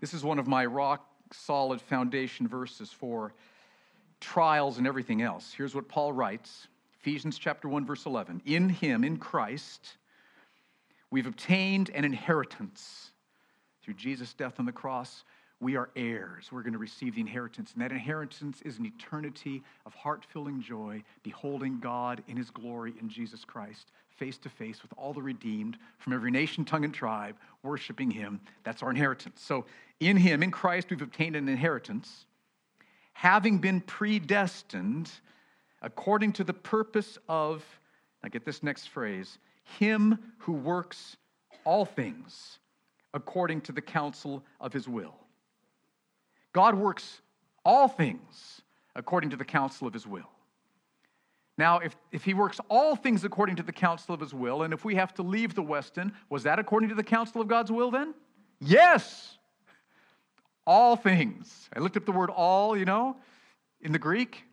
This 0.00 0.14
is 0.14 0.24
one 0.24 0.38
of 0.38 0.46
my 0.46 0.64
rock 0.66 1.06
solid 1.32 1.80
foundation 1.80 2.48
verses 2.48 2.90
for 2.90 3.32
trials 4.20 4.78
and 4.78 4.86
everything 4.86 5.22
else. 5.22 5.54
Here's 5.56 5.74
what 5.74 5.88
Paul 5.88 6.12
writes 6.12 6.66
Ephesians 7.00 7.38
chapter 7.38 7.66
1 7.66 7.86
verse 7.86 8.04
11. 8.04 8.42
In 8.44 8.68
him 8.68 9.04
in 9.04 9.16
Christ 9.16 9.96
we've 11.10 11.26
obtained 11.26 11.90
an 11.94 12.04
inheritance 12.04 13.10
through 13.82 13.94
Jesus 13.94 14.34
death 14.34 14.60
on 14.60 14.66
the 14.66 14.72
cross. 14.72 15.24
We 15.60 15.76
are 15.76 15.90
heirs. 15.96 16.50
We're 16.52 16.62
going 16.62 16.74
to 16.74 16.78
receive 16.78 17.14
the 17.14 17.20
inheritance. 17.22 17.72
And 17.72 17.82
that 17.82 17.90
inheritance 17.90 18.60
is 18.62 18.78
an 18.78 18.86
eternity 18.86 19.62
of 19.86 19.94
heart 19.94 20.26
filling 20.30 20.60
joy, 20.60 21.02
beholding 21.22 21.80
God 21.80 22.22
in 22.28 22.36
his 22.36 22.50
glory 22.50 22.94
in 23.00 23.08
Jesus 23.08 23.44
Christ, 23.44 23.92
face 24.10 24.36
to 24.38 24.50
face 24.50 24.82
with 24.82 24.92
all 24.98 25.14
the 25.14 25.22
redeemed 25.22 25.78
from 25.98 26.12
every 26.12 26.30
nation, 26.30 26.66
tongue, 26.66 26.84
and 26.84 26.94
tribe, 26.94 27.36
worshiping 27.62 28.10
him. 28.10 28.40
That's 28.62 28.82
our 28.82 28.90
inheritance. 28.90 29.40
So 29.42 29.64
in 30.00 30.18
him, 30.18 30.42
in 30.42 30.50
Christ, 30.50 30.90
we've 30.90 31.02
obtained 31.02 31.36
an 31.36 31.48
inheritance, 31.48 32.26
having 33.14 33.58
been 33.58 33.80
predestined 33.80 35.10
according 35.82 36.32
to 36.34 36.44
the 36.44 36.52
purpose 36.52 37.18
of, 37.28 37.64
now 38.22 38.28
get 38.28 38.44
this 38.44 38.62
next 38.62 38.88
phrase, 38.88 39.38
him 39.78 40.18
who 40.38 40.52
works 40.52 41.16
all 41.64 41.84
things 41.84 42.58
according 43.14 43.60
to 43.62 43.72
the 43.72 43.80
counsel 43.80 44.44
of 44.60 44.72
his 44.72 44.88
will. 44.88 45.14
God 46.52 46.74
works 46.74 47.20
all 47.64 47.88
things 47.88 48.62
according 48.94 49.30
to 49.30 49.36
the 49.36 49.44
counsel 49.44 49.86
of 49.86 49.92
his 49.92 50.06
will. 50.06 50.30
Now, 51.58 51.78
if, 51.80 51.94
if 52.10 52.24
he 52.24 52.32
works 52.32 52.58
all 52.68 52.96
things 52.96 53.22
according 53.24 53.56
to 53.56 53.62
the 53.62 53.72
counsel 53.72 54.14
of 54.14 54.20
his 54.20 54.32
will, 54.32 54.62
and 54.62 54.72
if 54.72 54.84
we 54.84 54.94
have 54.94 55.12
to 55.14 55.22
leave 55.22 55.54
the 55.54 55.62
Westin, 55.62 56.12
was 56.30 56.42
that 56.44 56.58
according 56.58 56.88
to 56.88 56.94
the 56.94 57.02
counsel 57.02 57.40
of 57.40 57.48
God's 57.48 57.70
will 57.70 57.90
then? 57.90 58.14
Yes. 58.60 59.36
All 60.66 60.96
things. 60.96 61.68
I 61.76 61.80
looked 61.80 61.96
up 61.96 62.06
the 62.06 62.12
word 62.12 62.30
all, 62.30 62.76
you 62.76 62.86
know, 62.86 63.16
in 63.82 63.92
the 63.92 63.98
Greek, 63.98 64.44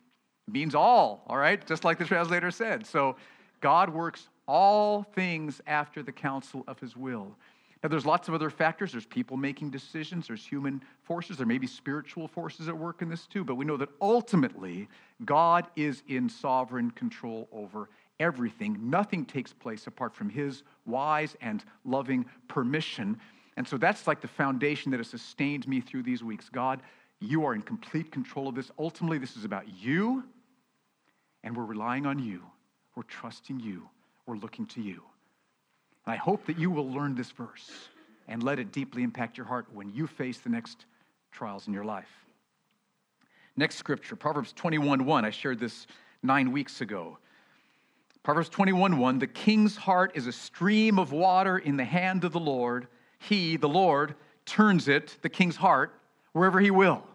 means 0.48 0.75
all, 0.75 1.24
all 1.27 1.38
right? 1.38 1.66
Just 1.66 1.84
like 1.84 1.98
the 1.98 2.06
translator 2.06 2.51
said. 2.51 2.86
So 2.86 3.16
God 3.62 3.89
works 3.89 4.30
all 4.48 5.04
things 5.04 5.62
after 5.68 6.01
the 6.01 6.12
counsel 6.12 6.63
of 6.68 6.80
his 6.80 6.96
will. 6.96 7.36
Now, 7.84 7.89
there's 7.89 8.06
lots 8.06 8.27
of 8.27 8.34
other 8.34 8.50
factors. 8.50 8.92
There's 8.92 9.06
people 9.06 9.38
making 9.38 9.70
decisions, 9.70 10.27
there's 10.27 10.46
human 10.46 10.82
forces, 11.04 11.38
there 11.38 11.46
may 11.46 11.60
be 11.60 11.68
spiritual 11.68 12.27
forces 12.27 12.68
at 12.68 12.77
work 12.77 13.01
in 13.01 13.10
this 13.10 13.27
too, 13.27 13.44
but 13.44 13.56
we 13.56 13.66
know 13.66 13.77
that 13.77 13.89
ultimately 14.01 14.88
God 15.25 15.68
is 15.75 16.01
in 16.08 16.27
sovereign 16.27 16.92
control 16.92 17.48
over 17.51 17.89
everything. 18.20 18.89
Nothing 18.89 19.25
takes 19.25 19.54
place 19.54 19.86
apart 19.86 20.16
from 20.16 20.30
his 20.30 20.63
wise 20.86 21.36
and 21.39 21.63
loving 21.86 22.25
permission. 22.48 23.20
And 23.58 23.68
so 23.68 23.77
that's 23.77 24.08
like 24.08 24.22
the 24.22 24.27
foundation 24.27 24.92
that 24.92 24.98
has 24.98 25.08
sustained 25.08 25.68
me 25.68 25.82
through 25.82 26.04
these 26.04 26.24
weeks. 26.24 26.50
God, 26.50 26.82
you 27.20 27.46
are 27.46 27.54
in 27.54 27.62
complete 27.62 28.12
control 28.12 28.48
of 28.48 28.56
this. 28.56 28.72
Ultimately, 28.80 29.18
this 29.18 29.38
is 29.38 29.46
about 29.46 29.68
you, 29.68 30.24
and 31.48 31.56
we're 31.56 31.63
relying 31.63 32.06
on 32.06 32.20
you. 32.20 32.42
We're 32.94 33.04
trusting 33.04 33.62
you. 33.62 33.88
We're 34.25 34.36
looking 34.36 34.66
to 34.66 34.82
you. 34.82 35.01
And 36.06 36.13
I 36.13 36.18
hope 36.18 36.46
that 36.48 36.60
you 36.60 36.70
will 36.70 36.92
learn 36.92 37.16
this 37.16 37.32
verse 37.32 37.88
and 38.27 38.44
let 38.44 38.60
it 38.60 38.74
deeply 38.74 39.01
impact 39.01 39.38
your 39.38 39.46
heart 39.46 39.66
when 39.74 39.89
you 39.89 40.08
face 40.08 40.39
the 40.39 40.50
next 40.50 40.86
trials 41.32 41.66
in 41.66 41.74
your 41.74 41.86
life. 41.86 42.10
Next 43.56 43.77
scripture, 43.77 44.18
Proverbs 44.18 44.51
21 44.51 45.06
1. 45.06 45.24
I 45.24 45.30
shared 45.30 45.58
this 45.58 45.88
nine 46.22 46.51
weeks 46.51 46.82
ago. 46.82 47.18
Proverbs 48.24 48.50
21 48.50 48.98
1 48.98 49.20
The 49.20 49.25
king's 49.25 49.77
heart 49.77 50.12
is 50.16 50.27
a 50.27 50.34
stream 50.34 51.00
of 51.00 51.13
water 51.13 51.60
in 51.60 51.77
the 51.77 51.86
hand 51.86 52.25
of 52.25 52.34
the 52.34 52.42
Lord. 52.42 52.88
He, 53.20 53.56
the 53.56 53.70
Lord, 53.70 54.16
turns 54.46 54.89
it, 54.89 55.16
the 55.22 55.30
king's 55.30 55.56
heart, 55.56 55.94
wherever 56.34 56.60
he 56.60 56.72
will. 56.72 57.06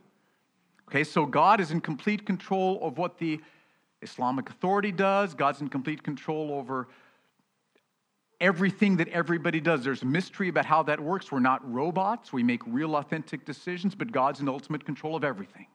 Okay, 0.89 1.05
so 1.05 1.27
God 1.27 1.61
is 1.61 1.71
in 1.71 1.83
complete 1.83 2.25
control 2.25 2.79
of 2.83 2.97
what 2.97 3.19
the 3.19 3.39
Islamic 4.03 4.51
Authority 4.51 4.93
does. 4.93 5.35
God's 5.35 5.61
in 5.61 5.69
complete 5.69 6.03
control 6.03 6.53
over 6.53 6.89
everything 8.41 8.97
that 8.97 9.09
everybody 9.09 9.61
does. 9.61 9.85
There's 9.85 10.05
mystery 10.05 10.49
about 10.49 10.67
how 10.67 10.83
that 10.85 11.01
works. 11.01 11.31
We're 11.31 11.39
not 11.39 11.73
robots. 11.73 12.33
We 12.33 12.43
make 12.43 12.61
real, 12.67 12.97
authentic 12.97 13.45
decisions, 13.45 13.95
but 13.95 14.11
God's 14.11 14.41
in 14.41 14.49
ultimate 14.49 14.85
control 14.85 15.15
of 15.15 15.23
everything. 15.23 15.67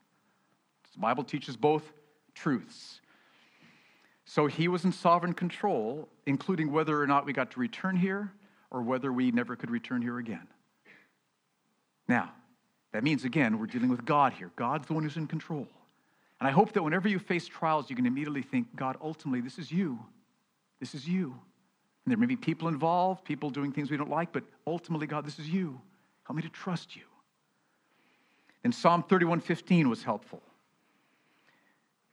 The 0.92 1.00
Bible 1.00 1.24
teaches 1.24 1.56
both 1.56 1.92
truths. 2.34 3.00
So 4.26 4.46
he 4.46 4.68
was 4.68 4.84
in 4.84 4.92
sovereign 4.92 5.32
control, 5.32 6.08
including 6.26 6.70
whether 6.70 7.00
or 7.00 7.06
not 7.06 7.24
we 7.24 7.32
got 7.32 7.50
to 7.52 7.60
return 7.60 7.96
here 7.96 8.30
or 8.70 8.82
whether 8.82 9.10
we 9.10 9.30
never 9.30 9.56
could 9.56 9.70
return 9.70 10.02
here 10.02 10.18
again. 10.18 10.46
Now, 12.06 12.32
that 12.92 13.02
means, 13.02 13.24
again, 13.24 13.58
we're 13.58 13.66
dealing 13.66 13.88
with 13.88 14.04
God 14.04 14.34
here. 14.34 14.50
God's 14.56 14.86
the 14.86 14.92
one 14.92 15.02
who's 15.02 15.16
in 15.16 15.26
control. 15.26 15.66
And 16.40 16.48
I 16.48 16.52
hope 16.52 16.72
that 16.72 16.82
whenever 16.82 17.08
you 17.08 17.18
face 17.18 17.46
trials, 17.46 17.90
you 17.90 17.96
can 17.96 18.06
immediately 18.06 18.42
think, 18.42 18.74
God, 18.76 18.96
ultimately, 19.02 19.40
this 19.40 19.58
is 19.58 19.72
you. 19.72 19.98
This 20.78 20.94
is 20.94 21.08
you. 21.08 21.34
And 22.04 22.10
there 22.10 22.16
may 22.16 22.26
be 22.26 22.36
people 22.36 22.68
involved, 22.68 23.24
people 23.24 23.50
doing 23.50 23.72
things 23.72 23.90
we 23.90 23.96
don't 23.96 24.10
like, 24.10 24.32
but 24.32 24.44
ultimately, 24.66 25.06
God, 25.06 25.26
this 25.26 25.38
is 25.38 25.48
you. 25.48 25.80
Help 26.24 26.36
me 26.36 26.42
to 26.42 26.48
trust 26.48 26.94
you. 26.94 27.02
And 28.64 28.74
Psalm 28.74 29.02
31:15 29.02 29.88
was 29.88 30.02
helpful, 30.02 30.42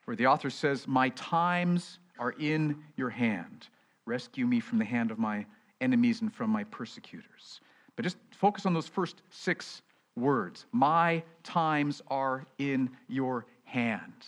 where 0.05 0.15
the 0.15 0.27
author 0.27 0.49
says, 0.49 0.87
My 0.87 1.09
times 1.09 1.99
are 2.17 2.31
in 2.31 2.83
your 2.95 3.09
hand. 3.09 3.67
Rescue 4.05 4.45
me 4.45 4.59
from 4.59 4.77
the 4.77 4.85
hand 4.85 5.11
of 5.11 5.19
my 5.19 5.45
enemies 5.81 6.21
and 6.21 6.33
from 6.33 6.49
my 6.49 6.63
persecutors. 6.65 7.59
But 7.95 8.03
just 8.03 8.17
focus 8.31 8.65
on 8.65 8.73
those 8.73 8.87
first 8.87 9.21
six 9.29 9.81
words. 10.15 10.65
My 10.71 11.23
times 11.43 12.01
are 12.07 12.45
in 12.57 12.89
your 13.07 13.45
hand. 13.75 14.25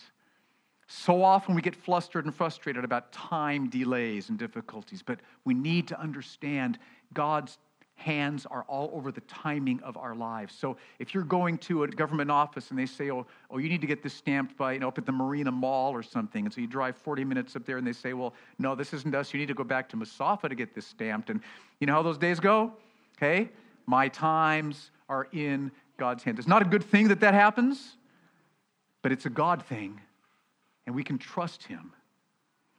So 0.86 1.22
often 1.22 1.54
we 1.54 1.62
get 1.62 1.74
flustered 1.74 2.24
and 2.26 2.34
frustrated 2.34 2.84
about 2.84 3.12
time 3.12 3.68
delays 3.68 4.28
and 4.28 4.38
difficulties, 4.38 5.02
but 5.02 5.20
we 5.44 5.54
need 5.54 5.88
to 5.88 6.00
understand 6.00 6.78
God's 7.14 7.58
hands 7.96 8.46
are 8.46 8.64
all 8.68 8.90
over 8.94 9.10
the 9.10 9.20
timing 9.22 9.80
of 9.80 9.96
our 9.96 10.14
lives. 10.14 10.54
So 10.54 10.76
if 10.98 11.14
you're 11.14 11.24
going 11.24 11.58
to 11.58 11.82
a 11.82 11.88
government 11.88 12.30
office 12.30 12.70
and 12.70 12.78
they 12.78 12.86
say, 12.86 13.10
oh, 13.10 13.26
oh, 13.50 13.58
you 13.58 13.68
need 13.68 13.80
to 13.80 13.86
get 13.86 14.02
this 14.02 14.14
stamped 14.14 14.56
by, 14.56 14.74
you 14.74 14.78
know, 14.78 14.88
up 14.88 14.98
at 14.98 15.04
the 15.04 15.12
Marina 15.12 15.50
Mall 15.50 15.92
or 15.92 16.02
something, 16.02 16.44
and 16.44 16.54
so 16.54 16.60
you 16.60 16.68
drive 16.68 16.96
40 16.96 17.24
minutes 17.24 17.56
up 17.56 17.66
there 17.66 17.76
and 17.76 17.86
they 17.86 17.92
say, 17.92 18.12
well, 18.12 18.34
no, 18.58 18.74
this 18.74 18.94
isn't 18.94 19.14
us. 19.14 19.34
You 19.34 19.40
need 19.40 19.48
to 19.48 19.54
go 19.54 19.64
back 19.64 19.88
to 19.90 19.96
Mussafah 19.96 20.48
to 20.48 20.54
get 20.54 20.74
this 20.74 20.86
stamped. 20.86 21.28
And 21.28 21.40
you 21.80 21.86
know 21.86 21.94
how 21.94 22.02
those 22.02 22.18
days 22.18 22.38
go? 22.38 22.72
Okay? 23.16 23.50
My 23.86 24.08
times 24.08 24.90
are 25.08 25.26
in 25.32 25.72
God's 25.96 26.22
hands. 26.22 26.38
It's 26.38 26.48
not 26.48 26.62
a 26.62 26.66
good 26.66 26.84
thing 26.84 27.08
that 27.08 27.20
that 27.20 27.34
happens, 27.34 27.96
but 29.02 29.12
it's 29.12 29.26
a 29.26 29.30
God 29.30 29.64
thing 29.64 30.00
and 30.86 30.94
we 30.94 31.04
can 31.04 31.18
trust 31.18 31.64
Him 31.64 31.92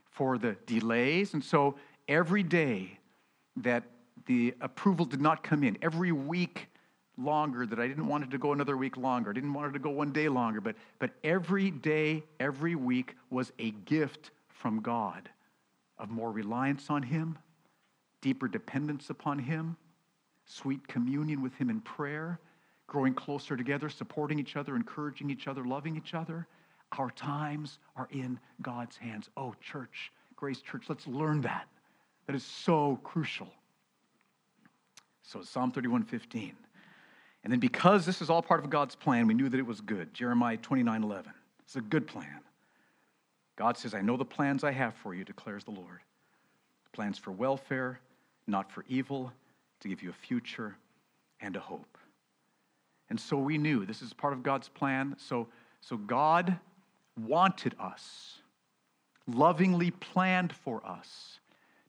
for 0.10 0.38
the 0.38 0.56
delays. 0.66 1.34
And 1.34 1.44
so 1.44 1.76
every 2.08 2.44
day 2.44 3.00
that 3.58 3.84
the 4.26 4.54
approval 4.62 5.06
did 5.06 5.22
not 5.22 5.44
come 5.44 5.64
in, 5.64 5.78
every 5.82 6.12
week 6.12 6.68
longer 7.18 7.66
that 7.66 7.80
I 7.80 7.88
didn't 7.88 8.08
want 8.08 8.24
it 8.24 8.32
to 8.32 8.38
go 8.38 8.52
another 8.52 8.78
week 8.78 8.98
longer, 8.98 9.30
I 9.30 9.34
didn't 9.34 9.54
want 9.54 9.70
it 9.70 9.74
to 9.74 9.80
go 9.80 9.90
one 9.90 10.12
day 10.12 10.30
longer, 10.30 10.62
but, 10.62 10.76
but 11.00 11.12
every 11.24 11.72
day, 11.72 12.24
every 12.40 12.76
week 12.76 13.16
was 13.30 13.52
a 13.60 13.72
gift 13.72 14.32
from 14.48 14.82
God 14.82 15.30
of 15.98 16.10
more 16.10 16.32
reliance 16.32 16.90
on 16.90 17.04
Him, 17.04 17.38
deeper 18.22 18.48
dependence 18.48 19.10
upon 19.10 19.40
Him, 19.40 19.78
sweet 20.46 20.88
communion 20.88 21.42
with 21.42 21.54
Him 21.56 21.70
in 21.70 21.82
prayer, 21.82 22.40
growing 22.90 23.14
closer 23.14 23.56
together, 23.56 23.88
supporting 23.88 24.40
each 24.40 24.58
other, 24.58 24.76
encouraging 24.76 25.30
each 25.30 25.48
other, 25.48 25.64
loving 25.64 25.96
each 25.96 26.14
other. 26.14 26.48
Our 26.98 27.12
times 27.12 27.78
are 27.96 28.10
in 28.12 28.40
God's 28.62 28.98
hands. 28.98 29.30
Oh, 29.38 29.54
church, 29.62 30.12
Grace 30.36 30.62
Church, 30.62 30.86
let's 30.90 31.08
learn 31.08 31.42
that. 31.42 31.68
That 32.26 32.36
is 32.36 32.44
so 32.44 33.00
crucial. 33.04 33.48
So, 35.24 35.42
Psalm 35.44 35.72
31 35.72 36.04
15. 36.04 36.56
And 37.44 37.54
then, 37.54 37.60
because 37.60 38.06
this 38.06 38.22
is 38.22 38.30
all 38.30 38.42
part 38.42 38.64
of 38.64 38.70
God's 38.70 38.96
plan, 38.96 39.28
we 39.28 39.34
knew 39.34 39.48
that 39.48 39.60
it 39.60 39.66
was 39.66 39.80
good. 39.80 40.14
Jeremiah 40.14 40.58
29 40.58 41.04
11. 41.04 41.32
It's 41.64 41.76
a 41.76 41.82
good 41.82 42.08
plan. 42.08 42.42
God 43.56 43.78
says, 43.78 43.94
I 43.94 44.02
know 44.02 44.18
the 44.18 44.26
plans 44.26 44.64
I 44.64 44.72
have 44.72 44.96
for 44.96 45.14
you, 45.14 45.24
declares 45.24 45.64
the 45.64 45.72
Lord. 45.72 46.00
Plans 46.92 47.18
for 47.18 47.32
welfare, 47.32 48.00
not 48.48 48.72
for 48.72 48.84
evil, 48.88 49.32
to 49.82 49.88
give 49.88 50.02
you 50.02 50.10
a 50.10 50.14
future 50.14 50.76
and 51.40 51.56
a 51.56 51.60
hope. 51.60 51.98
And 53.10 53.20
so 53.20 53.38
we 53.38 53.58
knew 53.58 53.86
this 53.86 54.02
is 54.02 54.14
part 54.14 54.34
of 54.34 54.44
God's 54.44 54.70
plan. 54.70 55.16
So, 55.18 55.48
so 55.82 55.98
God 55.98 56.58
wanted 57.18 57.76
us, 57.80 58.40
lovingly 59.28 59.92
planned 59.92 60.54
for 60.54 60.86
us 60.86 61.40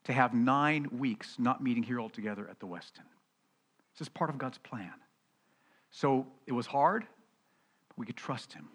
to 0.04 0.12
have 0.12 0.34
nine 0.34 0.88
weeks 0.92 1.36
not 1.38 1.62
meeting 1.62 1.82
here 1.82 2.00
all 2.00 2.08
together 2.08 2.48
at 2.50 2.58
the 2.58 2.66
Westin. 2.66 3.06
This 3.94 4.02
is 4.02 4.08
part 4.08 4.30
of 4.30 4.38
God's 4.38 4.58
plan. 4.58 4.92
So 5.90 6.26
it 6.46 6.52
was 6.52 6.66
hard, 6.66 7.04
but 7.88 7.98
we 7.98 8.06
could 8.06 8.16
trust 8.16 8.52
Him. 8.52 8.68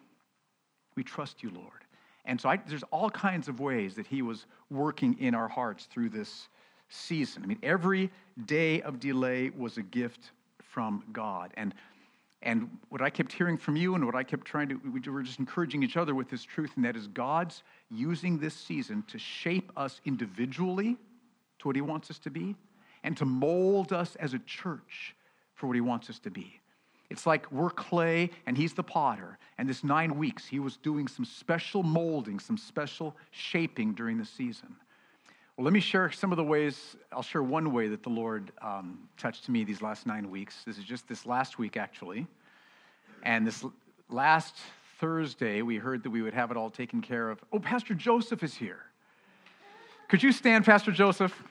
We 0.95 1.03
trust 1.03 1.41
you, 1.41 1.49
Lord. 1.49 1.83
And 2.25 2.39
so 2.39 2.49
I, 2.49 2.57
there's 2.57 2.83
all 2.83 3.09
kinds 3.09 3.47
of 3.47 3.59
ways 3.59 3.95
that 3.95 4.07
He 4.07 4.21
was 4.21 4.45
working 4.69 5.17
in 5.19 5.33
our 5.33 5.47
hearts 5.47 5.85
through 5.85 6.09
this 6.09 6.47
season. 6.89 7.43
I 7.43 7.47
mean, 7.47 7.59
every 7.63 8.11
day 8.45 8.81
of 8.81 8.99
delay 8.99 9.51
was 9.55 9.77
a 9.77 9.83
gift 9.83 10.31
from 10.61 11.03
God. 11.11 11.51
And 11.57 11.73
and 12.45 12.69
what 12.89 13.01
I 13.01 13.09
kept 13.09 13.33
hearing 13.33 13.57
from 13.57 13.75
you 13.75 13.95
and 13.95 14.05
what 14.05 14.15
I 14.15 14.23
kept 14.23 14.45
trying 14.45 14.69
to, 14.69 14.75
we 14.75 15.01
were 15.11 15.23
just 15.23 15.39
encouraging 15.39 15.81
each 15.81 15.97
other 15.97 16.13
with 16.13 16.29
this 16.29 16.43
truth, 16.43 16.71
and 16.75 16.85
that 16.85 16.95
is 16.95 17.07
God's 17.07 17.63
using 17.89 18.37
this 18.37 18.53
season 18.53 19.03
to 19.07 19.17
shape 19.17 19.71
us 19.75 19.99
individually 20.05 20.95
to 21.59 21.67
what 21.67 21.75
He 21.75 21.81
wants 21.81 22.11
us 22.11 22.19
to 22.19 22.29
be 22.29 22.55
and 23.03 23.17
to 23.17 23.25
mold 23.25 23.91
us 23.91 24.15
as 24.17 24.35
a 24.35 24.39
church 24.39 25.15
for 25.55 25.65
what 25.67 25.75
He 25.75 25.81
wants 25.81 26.09
us 26.09 26.19
to 26.19 26.29
be. 26.29 26.61
It's 27.09 27.25
like 27.25 27.51
we're 27.51 27.71
clay 27.71 28.29
and 28.45 28.55
He's 28.55 28.73
the 28.73 28.83
potter. 28.83 29.39
And 29.57 29.67
this 29.67 29.83
nine 29.83 30.15
weeks, 30.15 30.45
He 30.45 30.59
was 30.59 30.77
doing 30.77 31.07
some 31.07 31.25
special 31.25 31.81
molding, 31.81 32.39
some 32.39 32.57
special 32.57 33.15
shaping 33.31 33.93
during 33.93 34.19
the 34.19 34.25
season. 34.25 34.75
Well, 35.57 35.63
let 35.63 35.71
me 35.71 35.79
share 35.79 36.12
some 36.12 36.33
of 36.33 36.38
the 36.38 36.43
ways. 36.43 36.97
I'll 37.13 37.21
share 37.21 37.41
one 37.41 37.71
way 37.71 37.88
that 37.88 38.03
the 38.03 38.09
Lord 38.09 38.51
um, 38.62 39.07
touched 39.17 39.47
me 39.47 39.63
these 39.63 39.81
last 39.81 40.05
nine 40.05 40.29
weeks. 40.29 40.63
This 40.65 40.77
is 40.77 40.83
just 40.83 41.07
this 41.07 41.25
last 41.25 41.57
week, 41.57 41.77
actually. 41.77 42.27
And 43.24 43.47
this 43.47 43.63
last 44.09 44.55
Thursday, 45.00 45.62
we 45.62 45.77
heard 45.77 46.03
that 46.03 46.09
we 46.09 46.21
would 46.21 46.33
have 46.33 46.51
it 46.51 46.57
all 46.57 46.69
taken 46.69 47.01
care 47.01 47.29
of. 47.29 47.39
Oh, 47.53 47.59
Pastor 47.59 47.93
Joseph 47.93 48.43
is 48.43 48.53
here. 48.53 48.81
Could 50.09 50.21
you 50.21 50.33
stand, 50.33 50.65
Pastor 50.65 50.91
Joseph? 50.91 51.41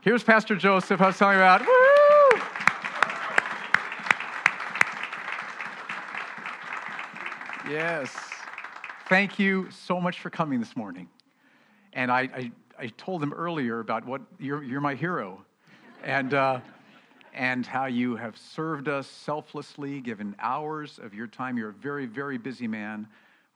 Here's 0.00 0.22
Pastor 0.22 0.56
Joseph 0.56 1.02
I 1.02 1.06
was 1.08 1.18
telling 1.18 1.36
you 1.36 1.42
about. 1.42 1.60
Woo! 1.60 2.40
Yes. 7.68 8.16
Thank 9.10 9.38
you 9.38 9.70
so 9.70 10.00
much 10.00 10.20
for 10.20 10.30
coming 10.30 10.58
this 10.58 10.74
morning. 10.74 11.06
And 11.92 12.10
I, 12.10 12.20
I, 12.20 12.50
I 12.78 12.88
told 12.88 13.22
them 13.22 13.32
earlier 13.32 13.80
about 13.80 14.04
what 14.06 14.20
you're, 14.38 14.62
you're 14.62 14.80
my 14.80 14.94
hero. 14.94 15.44
And, 16.04 16.34
uh, 16.34 16.60
and 17.36 17.66
how 17.66 17.86
you 17.86 18.16
have 18.16 18.36
served 18.36 18.88
us 18.88 19.06
selflessly, 19.06 20.00
given 20.00 20.34
hours 20.38 20.98
of 21.02 21.14
your 21.14 21.26
time. 21.26 21.58
You're 21.58 21.68
a 21.68 21.74
very, 21.74 22.06
very 22.06 22.38
busy 22.38 22.66
man 22.66 23.06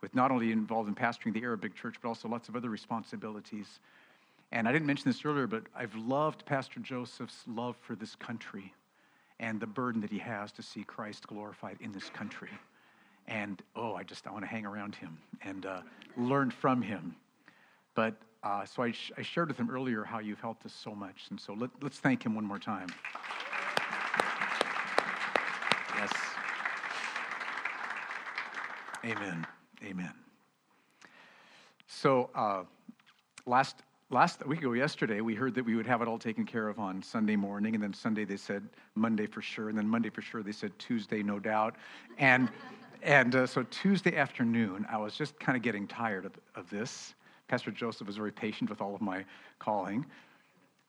with 0.02 0.14
not 0.14 0.30
only 0.30 0.52
involved 0.52 0.88
in 0.88 0.94
pastoring 0.94 1.32
the 1.32 1.42
Arabic 1.42 1.74
church, 1.74 1.96
but 2.00 2.08
also 2.08 2.28
lots 2.28 2.48
of 2.48 2.56
other 2.56 2.68
responsibilities. 2.68 3.80
And 4.52 4.68
I 4.68 4.72
didn't 4.72 4.86
mention 4.86 5.10
this 5.10 5.24
earlier, 5.24 5.46
but 5.46 5.62
I've 5.74 5.94
loved 5.94 6.44
Pastor 6.44 6.80
Joseph's 6.80 7.44
love 7.46 7.76
for 7.80 7.94
this 7.94 8.14
country 8.16 8.74
and 9.38 9.58
the 9.58 9.66
burden 9.66 10.00
that 10.02 10.10
he 10.10 10.18
has 10.18 10.52
to 10.52 10.62
see 10.62 10.84
Christ 10.84 11.26
glorified 11.26 11.78
in 11.80 11.92
this 11.92 12.10
country. 12.10 12.50
And 13.28 13.62
oh, 13.76 13.94
I 13.94 14.02
just 14.02 14.26
I 14.26 14.32
want 14.32 14.44
to 14.44 14.48
hang 14.48 14.66
around 14.66 14.94
him 14.94 15.16
and 15.42 15.64
uh, 15.64 15.80
learn 16.16 16.50
from 16.50 16.82
him. 16.82 17.14
But 17.94 18.14
uh, 18.42 18.64
so 18.64 18.82
I, 18.82 18.92
sh- 18.92 19.12
I, 19.18 19.23
shared 19.23 19.49
with 19.49 19.59
him 19.59 19.70
earlier 19.70 20.02
how 20.02 20.18
you've 20.18 20.40
helped 20.40 20.64
us 20.64 20.73
so 20.73 20.94
much, 20.94 21.26
and 21.30 21.38
so 21.38 21.52
let, 21.52 21.70
let's 21.82 21.99
thank 21.99 22.25
him 22.25 22.35
one 22.35 22.44
more 22.44 22.59
time. 22.59 22.88
Yes. 25.97 26.12
Amen. 29.04 29.47
Amen. 29.85 30.12
So 31.87 32.30
uh, 32.35 32.62
last 33.47 33.76
last 34.11 34.44
week 34.47 34.61
ago 34.61 34.73
yesterday 34.73 35.20
we 35.20 35.35
heard 35.35 35.54
that 35.54 35.64
we 35.64 35.76
would 35.76 35.87
have 35.87 36.02
it 36.02 36.09
all 36.09 36.18
taken 36.18 36.44
care 36.44 36.68
of 36.68 36.80
on 36.80 37.00
sunday 37.00 37.37
morning 37.37 37.75
and 37.75 37.82
then 37.82 37.92
sunday 37.92 38.25
they 38.25 38.37
said 38.37 38.68
monday 38.97 39.25
for 39.25 39.40
sure 39.40 39.68
and 39.68 39.78
then 39.78 39.87
monday 39.87 40.11
for 40.11 40.20
sure 40.20 40.42
they 40.42 40.50
said 40.50 40.73
tuesday 40.80 41.23
no 41.23 41.38
doubt 41.38 41.76
and 42.18 42.50
and 43.02 43.37
uh, 43.37 43.47
so 43.47 43.62
tuesday 43.70 44.16
afternoon 44.16 44.85
i 44.90 44.97
was 44.97 45.14
just 45.14 45.38
kind 45.38 45.56
of 45.56 45.62
getting 45.62 45.87
tired 45.87 46.25
of, 46.25 46.32
of 46.56 46.68
this 46.70 47.14
pastor 47.50 47.71
joseph 47.71 48.07
was 48.07 48.16
very 48.16 48.33
patient 48.33 48.71
with 48.71 48.80
all 48.80 48.95
of 48.95 49.00
my 49.00 49.25
calling 49.59 50.07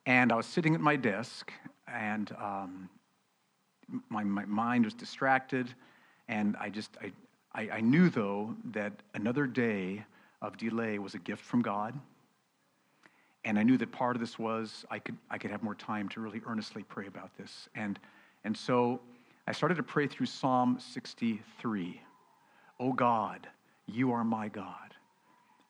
and 0.06 0.32
i 0.32 0.36
was 0.36 0.46
sitting 0.46 0.76
at 0.76 0.82
my 0.82 0.96
desk 0.96 1.52
and 1.88 2.36
um, 2.40 2.90
my, 4.10 4.24
my 4.24 4.46
mind 4.46 4.86
was 4.86 4.94
distracted 4.94 5.74
and 6.28 6.56
i 6.58 6.70
just 6.70 6.98
I, 7.02 7.12
I, 7.54 7.78
I 7.78 7.82
knew 7.82 8.10
though 8.10 8.56
that 8.72 8.94
another 9.16 9.48
day 9.48 10.06
of 10.42 10.58
delay 10.58 11.00
was 11.00 11.16
a 11.16 11.20
gift 11.20 11.44
from 11.44 11.62
god 11.62 12.00
and 13.44 13.58
I 13.58 13.64
knew 13.64 13.78
that 13.78 13.92
part 13.92 14.16
of 14.16 14.20
this 14.20 14.38
was 14.38 14.86
I 14.92 15.00
could, 15.00 15.18
I 15.30 15.38
could 15.38 15.52
have 15.52 15.64
more 15.64 15.76
time 15.76 16.08
to 16.10 16.22
really 16.22 16.42
earnestly 16.46 16.84
pray 16.84 17.08
about 17.08 17.36
this. 17.38 17.70
And, 17.76 17.98
and 18.44 18.56
so 18.56 19.00
I 19.48 19.52
started 19.52 19.76
to 19.76 19.84
pray 19.84 20.08
through 20.08 20.28
Psalm 20.28 20.78
63. 20.80 22.02
Oh 22.80 22.94
God, 22.94 23.48
you 23.88 24.12
are 24.12 24.24
my 24.24 24.48
God. 24.48 24.94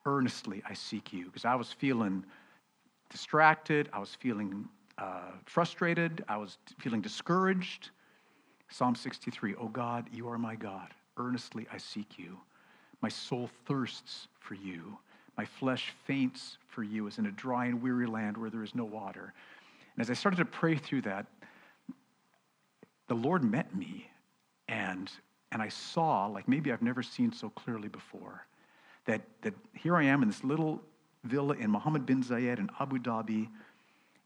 Earnestly 0.05 0.63
I 0.67 0.74
seek 0.74 1.13
you. 1.13 1.25
Because 1.25 1.46
I 1.46 1.55
was 1.55 1.72
feeling 1.72 2.25
distracted, 3.10 3.89
I 3.93 4.00
was 4.00 4.15
feeling 4.15 4.67
uh, 4.98 5.31
frustrated, 5.46 6.24
I 6.27 6.38
was 6.38 6.58
feeling 6.79 7.01
discouraged. 7.01 7.89
Psalm 8.70 8.96
63 8.96 9.55
Oh 9.60 9.67
God, 9.67 10.08
you 10.12 10.29
are 10.29 10.38
my 10.38 10.55
God. 10.55 10.93
Earnestly 11.17 11.67
I 11.72 11.77
seek 11.77 12.17
you. 12.17 12.38
My 13.01 13.10
soul 13.10 13.50
thirsts 13.65 14.27
for 14.39 14.53
you. 14.55 14.98
My 15.38 15.46
flesh 15.46 15.93
faints 16.05 16.58
for 16.67 16.84
you 16.84 17.08
as 17.08 17.17
in 17.17 17.25
a 17.25 17.31
dry 17.31 17.65
and 17.65 17.81
weary 17.81 18.05
land 18.05 18.38
where 18.38 18.50
there 18.50 18.63
is 18.63 18.75
no 18.75 18.86
water. 18.86 19.34
And 19.96 20.01
as 20.01 20.10
I 20.10 20.13
started 20.13 20.38
to 20.38 20.46
pray 20.46 20.75
through 20.77 21.01
that, 21.01 21.25
the 23.08 23.15
Lord 23.15 23.43
met 23.43 23.75
me 23.75 24.10
and, 24.67 25.12
and 25.51 25.62
I 25.62 25.67
saw, 25.70 26.27
like 26.27 26.48
maybe 26.48 26.72
I've 26.72 26.81
never 26.81 27.03
seen 27.03 27.34
so 27.34 27.50
clearly 27.50 27.89
before, 27.89 28.46
that, 29.05 29.22
that 29.41 29.53
here 29.74 29.96
I 29.96 30.03
am 30.03 30.22
in 30.22 30.27
this 30.27 30.43
little 30.43 30.81
villa 31.24 31.55
in 31.55 31.70
Mohammed 31.70 32.05
bin 32.05 32.24
Zayed 32.24 32.59
in 32.59 32.70
Abu 32.79 33.00
Dhabi, 33.00 33.48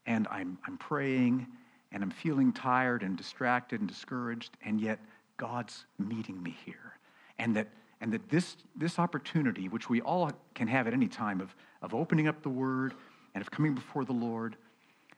and 0.06 0.26
I'm, 0.30 0.58
I'm 0.66 0.76
praying 0.78 1.46
and 1.92 2.02
I'm 2.02 2.10
feeling 2.10 2.52
tired 2.52 3.02
and 3.02 3.16
distracted 3.16 3.80
and 3.80 3.88
discouraged, 3.88 4.56
and 4.64 4.80
yet 4.80 4.98
God's 5.36 5.86
meeting 5.98 6.42
me 6.42 6.56
here. 6.64 6.94
And 7.38 7.54
that 7.56 7.68
and 8.00 8.12
that 8.12 8.28
this, 8.28 8.56
this 8.76 8.98
opportunity, 8.98 9.68
which 9.68 9.88
we 9.88 10.00
all 10.02 10.30
can 10.54 10.68
have 10.68 10.86
at 10.86 10.92
any 10.92 11.08
time, 11.08 11.40
of, 11.40 11.54
of 11.82 11.94
opening 11.94 12.28
up 12.28 12.42
the 12.42 12.48
Word 12.48 12.94
and 13.34 13.40
of 13.40 13.50
coming 13.50 13.74
before 13.74 14.04
the 14.04 14.12
Lord, 14.12 14.56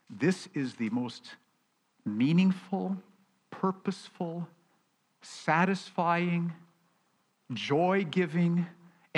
this 0.09 0.49
is 0.55 0.75
the 0.75 0.89
most 0.91 1.35
meaningful, 2.05 2.97
purposeful, 3.51 4.47
satisfying, 5.23 6.53
joy 7.53 8.07
giving 8.09 8.67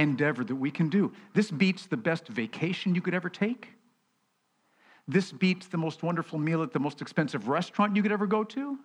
endeavor 0.01 0.45
that 0.45 0.55
we 0.55 0.71
can 0.71 0.89
do. 0.89 1.13
This 1.35 1.51
beats 1.51 1.87
the 1.87 1.97
best 1.97 2.29
vacation 2.29 2.95
you 2.95 3.01
could 3.01 3.15
ever 3.15 3.29
take. 3.29 3.69
This 5.09 5.33
beats 5.33 5.67
the 5.67 5.77
most 5.77 6.03
wonderful 6.03 6.39
meal 6.39 6.63
at 6.63 6.73
the 6.73 6.79
most 6.79 7.01
expensive 7.03 7.49
restaurant 7.49 7.97
you 7.97 8.03
could 8.03 8.13
ever 8.13 8.27
go 8.27 8.45
to. 8.45 8.79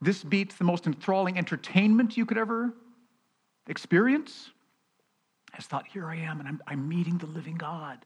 This 0.00 0.22
beats 0.22 0.54
the 0.54 0.64
most 0.64 0.86
enthralling 0.86 1.36
entertainment 1.36 2.16
you 2.16 2.24
could 2.24 2.38
ever 2.38 2.72
experience 3.66 4.50
has 5.52 5.66
thought, 5.66 5.86
here 5.88 6.06
I 6.06 6.16
am, 6.16 6.40
and 6.40 6.48
I'm, 6.48 6.62
I'm 6.66 6.88
meeting 6.88 7.18
the 7.18 7.26
living 7.26 7.56
God. 7.56 8.04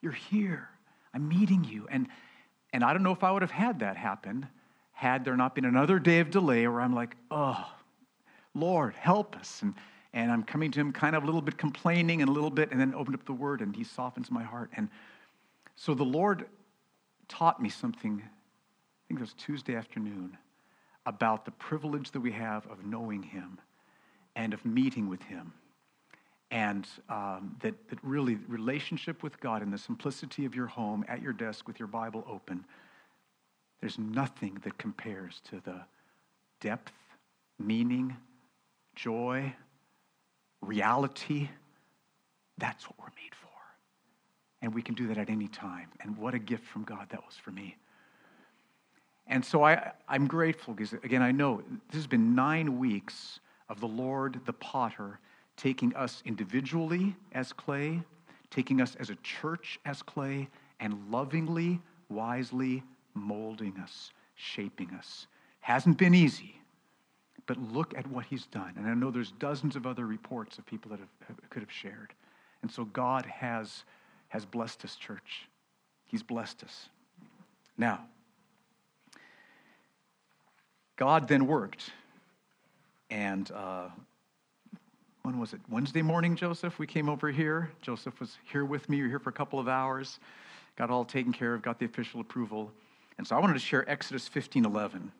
You're 0.00 0.12
here. 0.12 0.68
I'm 1.12 1.28
meeting 1.28 1.64
you. 1.64 1.86
And, 1.90 2.08
and 2.72 2.82
I 2.82 2.92
don't 2.92 3.02
know 3.02 3.12
if 3.12 3.24
I 3.24 3.30
would 3.30 3.42
have 3.42 3.50
had 3.50 3.80
that 3.80 3.96
happen 3.96 4.46
had 4.92 5.24
there 5.24 5.36
not 5.36 5.54
been 5.54 5.64
another 5.64 5.98
day 5.98 6.20
of 6.20 6.30
delay 6.30 6.66
where 6.66 6.80
I'm 6.80 6.94
like, 6.94 7.16
oh, 7.30 7.68
Lord, 8.54 8.94
help 8.94 9.36
us. 9.36 9.60
And, 9.62 9.74
and 10.14 10.32
I'm 10.32 10.42
coming 10.42 10.70
to 10.70 10.80
him 10.80 10.92
kind 10.92 11.14
of 11.14 11.24
a 11.24 11.26
little 11.26 11.42
bit 11.42 11.58
complaining 11.58 12.22
and 12.22 12.30
a 12.30 12.32
little 12.32 12.50
bit, 12.50 12.70
and 12.70 12.80
then 12.80 12.94
opened 12.94 13.16
up 13.16 13.26
the 13.26 13.34
word, 13.34 13.60
and 13.60 13.76
he 13.76 13.84
softens 13.84 14.30
my 14.30 14.42
heart. 14.42 14.70
And 14.74 14.88
so 15.76 15.92
the 15.92 16.04
Lord 16.04 16.46
taught 17.28 17.60
me 17.60 17.68
something, 17.68 18.22
I 18.22 19.00
think 19.08 19.20
it 19.20 19.22
was 19.22 19.34
Tuesday 19.34 19.76
afternoon, 19.76 20.38
about 21.04 21.44
the 21.44 21.50
privilege 21.50 22.12
that 22.12 22.20
we 22.20 22.32
have 22.32 22.66
of 22.68 22.86
knowing 22.86 23.22
him 23.22 23.58
and 24.36 24.54
of 24.54 24.64
meeting 24.64 25.08
with 25.08 25.22
Him. 25.22 25.52
And 26.50 26.86
um, 27.08 27.56
that, 27.62 27.74
that 27.88 27.98
really, 28.02 28.38
relationship 28.48 29.22
with 29.22 29.40
God 29.40 29.62
in 29.62 29.70
the 29.70 29.78
simplicity 29.78 30.44
of 30.44 30.54
your 30.54 30.66
home, 30.66 31.04
at 31.08 31.22
your 31.22 31.32
desk 31.32 31.66
with 31.66 31.78
your 31.78 31.88
Bible 31.88 32.24
open, 32.28 32.64
there's 33.80 33.98
nothing 33.98 34.58
that 34.62 34.78
compares 34.78 35.40
to 35.50 35.60
the 35.64 35.80
depth, 36.60 36.92
meaning, 37.58 38.16
joy, 38.94 39.52
reality. 40.64 41.48
That's 42.58 42.84
what 42.84 42.98
we're 42.98 43.14
made 43.22 43.34
for. 43.34 43.48
And 44.62 44.74
we 44.74 44.82
can 44.82 44.94
do 44.94 45.08
that 45.08 45.18
at 45.18 45.30
any 45.30 45.48
time. 45.48 45.88
And 46.00 46.16
what 46.16 46.34
a 46.34 46.38
gift 46.38 46.66
from 46.66 46.84
God 46.84 47.06
that 47.10 47.24
was 47.24 47.36
for 47.36 47.50
me. 47.50 47.76
And 49.26 49.44
so 49.44 49.64
I, 49.64 49.92
I'm 50.08 50.26
grateful 50.26 50.74
because, 50.74 50.92
again, 50.92 51.22
I 51.22 51.32
know 51.32 51.62
this 51.88 51.96
has 51.96 52.06
been 52.06 52.34
nine 52.34 52.78
weeks 52.78 53.40
of 53.68 53.80
the 53.80 53.88
Lord 53.88 54.40
the 54.44 54.52
potter 54.52 55.18
taking 55.56 55.94
us 55.94 56.22
individually 56.26 57.14
as 57.32 57.52
clay, 57.52 58.02
taking 58.50 58.80
us 58.80 58.96
as 58.96 59.10
a 59.10 59.16
church 59.16 59.78
as 59.84 60.02
clay, 60.02 60.48
and 60.80 61.10
lovingly, 61.10 61.80
wisely 62.08 62.82
molding 63.14 63.76
us, 63.78 64.12
shaping 64.34 64.90
us. 64.90 65.26
Hasn't 65.60 65.96
been 65.96 66.14
easy, 66.14 66.60
but 67.46 67.58
look 67.58 67.96
at 67.96 68.06
what 68.06 68.26
he's 68.26 68.46
done. 68.46 68.74
And 68.76 68.86
I 68.86 68.94
know 68.94 69.10
there's 69.10 69.32
dozens 69.32 69.76
of 69.76 69.86
other 69.86 70.06
reports 70.06 70.58
of 70.58 70.66
people 70.66 70.90
that 70.90 71.00
have, 71.00 71.08
have, 71.28 71.50
could 71.50 71.62
have 71.62 71.72
shared. 71.72 72.12
And 72.62 72.70
so 72.70 72.84
God 72.84 73.26
has, 73.26 73.84
has 74.28 74.44
blessed 74.44 74.84
us, 74.84 74.96
church. 74.96 75.48
He's 76.06 76.22
blessed 76.22 76.64
us. 76.64 76.88
Now, 77.76 78.00
God 80.96 81.28
then 81.28 81.46
worked 81.46 81.90
and 83.10 83.50
uh, 83.52 83.88
when 85.22 85.38
was 85.38 85.52
it? 85.52 85.60
Wednesday 85.70 86.02
morning, 86.02 86.36
Joseph, 86.36 86.78
we 86.78 86.86
came 86.86 87.08
over 87.08 87.30
here. 87.30 87.70
Joseph 87.80 88.18
was 88.18 88.38
here 88.44 88.64
with 88.64 88.88
me. 88.88 88.96
We 88.96 89.02
were 89.04 89.08
here 89.08 89.18
for 89.18 89.30
a 89.30 89.34
couple 89.34 89.58
of 89.58 89.68
hours, 89.68 90.18
got 90.76 90.90
all 90.90 91.04
taken 91.04 91.32
care 91.32 91.54
of, 91.54 91.62
got 91.62 91.78
the 91.78 91.84
official 91.84 92.20
approval. 92.20 92.72
And 93.16 93.26
so 93.26 93.36
I 93.36 93.38
wanted 93.38 93.54
to 93.54 93.60
share 93.60 93.88
Exodus 93.88 94.26
15 94.26 94.64
11. 94.64 95.12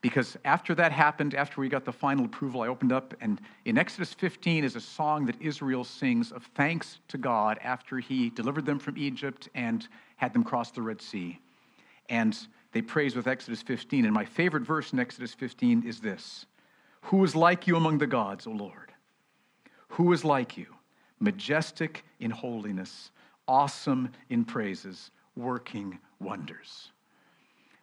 Because 0.00 0.36
after 0.44 0.74
that 0.76 0.92
happened, 0.92 1.34
after 1.34 1.60
we 1.60 1.68
got 1.68 1.84
the 1.84 1.92
final 1.92 2.24
approval, 2.24 2.62
I 2.62 2.68
opened 2.68 2.92
up, 2.92 3.14
and 3.20 3.40
in 3.64 3.76
Exodus 3.76 4.14
15 4.14 4.62
is 4.62 4.76
a 4.76 4.80
song 4.80 5.26
that 5.26 5.40
Israel 5.40 5.82
sings 5.82 6.30
of 6.30 6.44
thanks 6.54 7.00
to 7.08 7.18
God 7.18 7.58
after 7.62 7.98
he 7.98 8.30
delivered 8.30 8.64
them 8.64 8.78
from 8.78 8.96
Egypt 8.96 9.48
and 9.56 9.88
had 10.16 10.32
them 10.32 10.44
cross 10.44 10.70
the 10.70 10.82
Red 10.82 11.02
Sea. 11.02 11.40
And 12.08 12.38
they 12.72 12.80
praise 12.80 13.16
with 13.16 13.26
Exodus 13.26 13.60
15. 13.62 14.04
And 14.04 14.14
my 14.14 14.24
favorite 14.24 14.62
verse 14.62 14.92
in 14.92 15.00
Exodus 15.00 15.34
15 15.34 15.84
is 15.86 16.00
this 16.00 16.46
who 17.02 17.24
is 17.24 17.34
like 17.34 17.66
you 17.66 17.76
among 17.76 17.98
the 17.98 18.06
gods, 18.06 18.46
O 18.46 18.50
Lord? 18.50 18.92
Who 19.90 20.12
is 20.12 20.24
like 20.24 20.56
you? 20.56 20.66
Majestic 21.20 22.04
in 22.20 22.30
holiness, 22.30 23.10
awesome 23.46 24.10
in 24.28 24.44
praises, 24.44 25.10
working 25.36 25.98
wonders. 26.20 26.90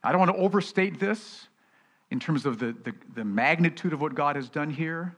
I 0.03 0.11
don't 0.11 0.19
want 0.19 0.31
to 0.31 0.37
overstate 0.37 0.99
this 0.99 1.47
in 2.11 2.19
terms 2.19 2.45
of 2.45 2.59
the, 2.59 2.75
the, 2.83 2.93
the 3.15 3.25
magnitude 3.25 3.93
of 3.93 4.01
what 4.01 4.15
God 4.15 4.35
has 4.35 4.49
done 4.49 4.69
here, 4.69 5.15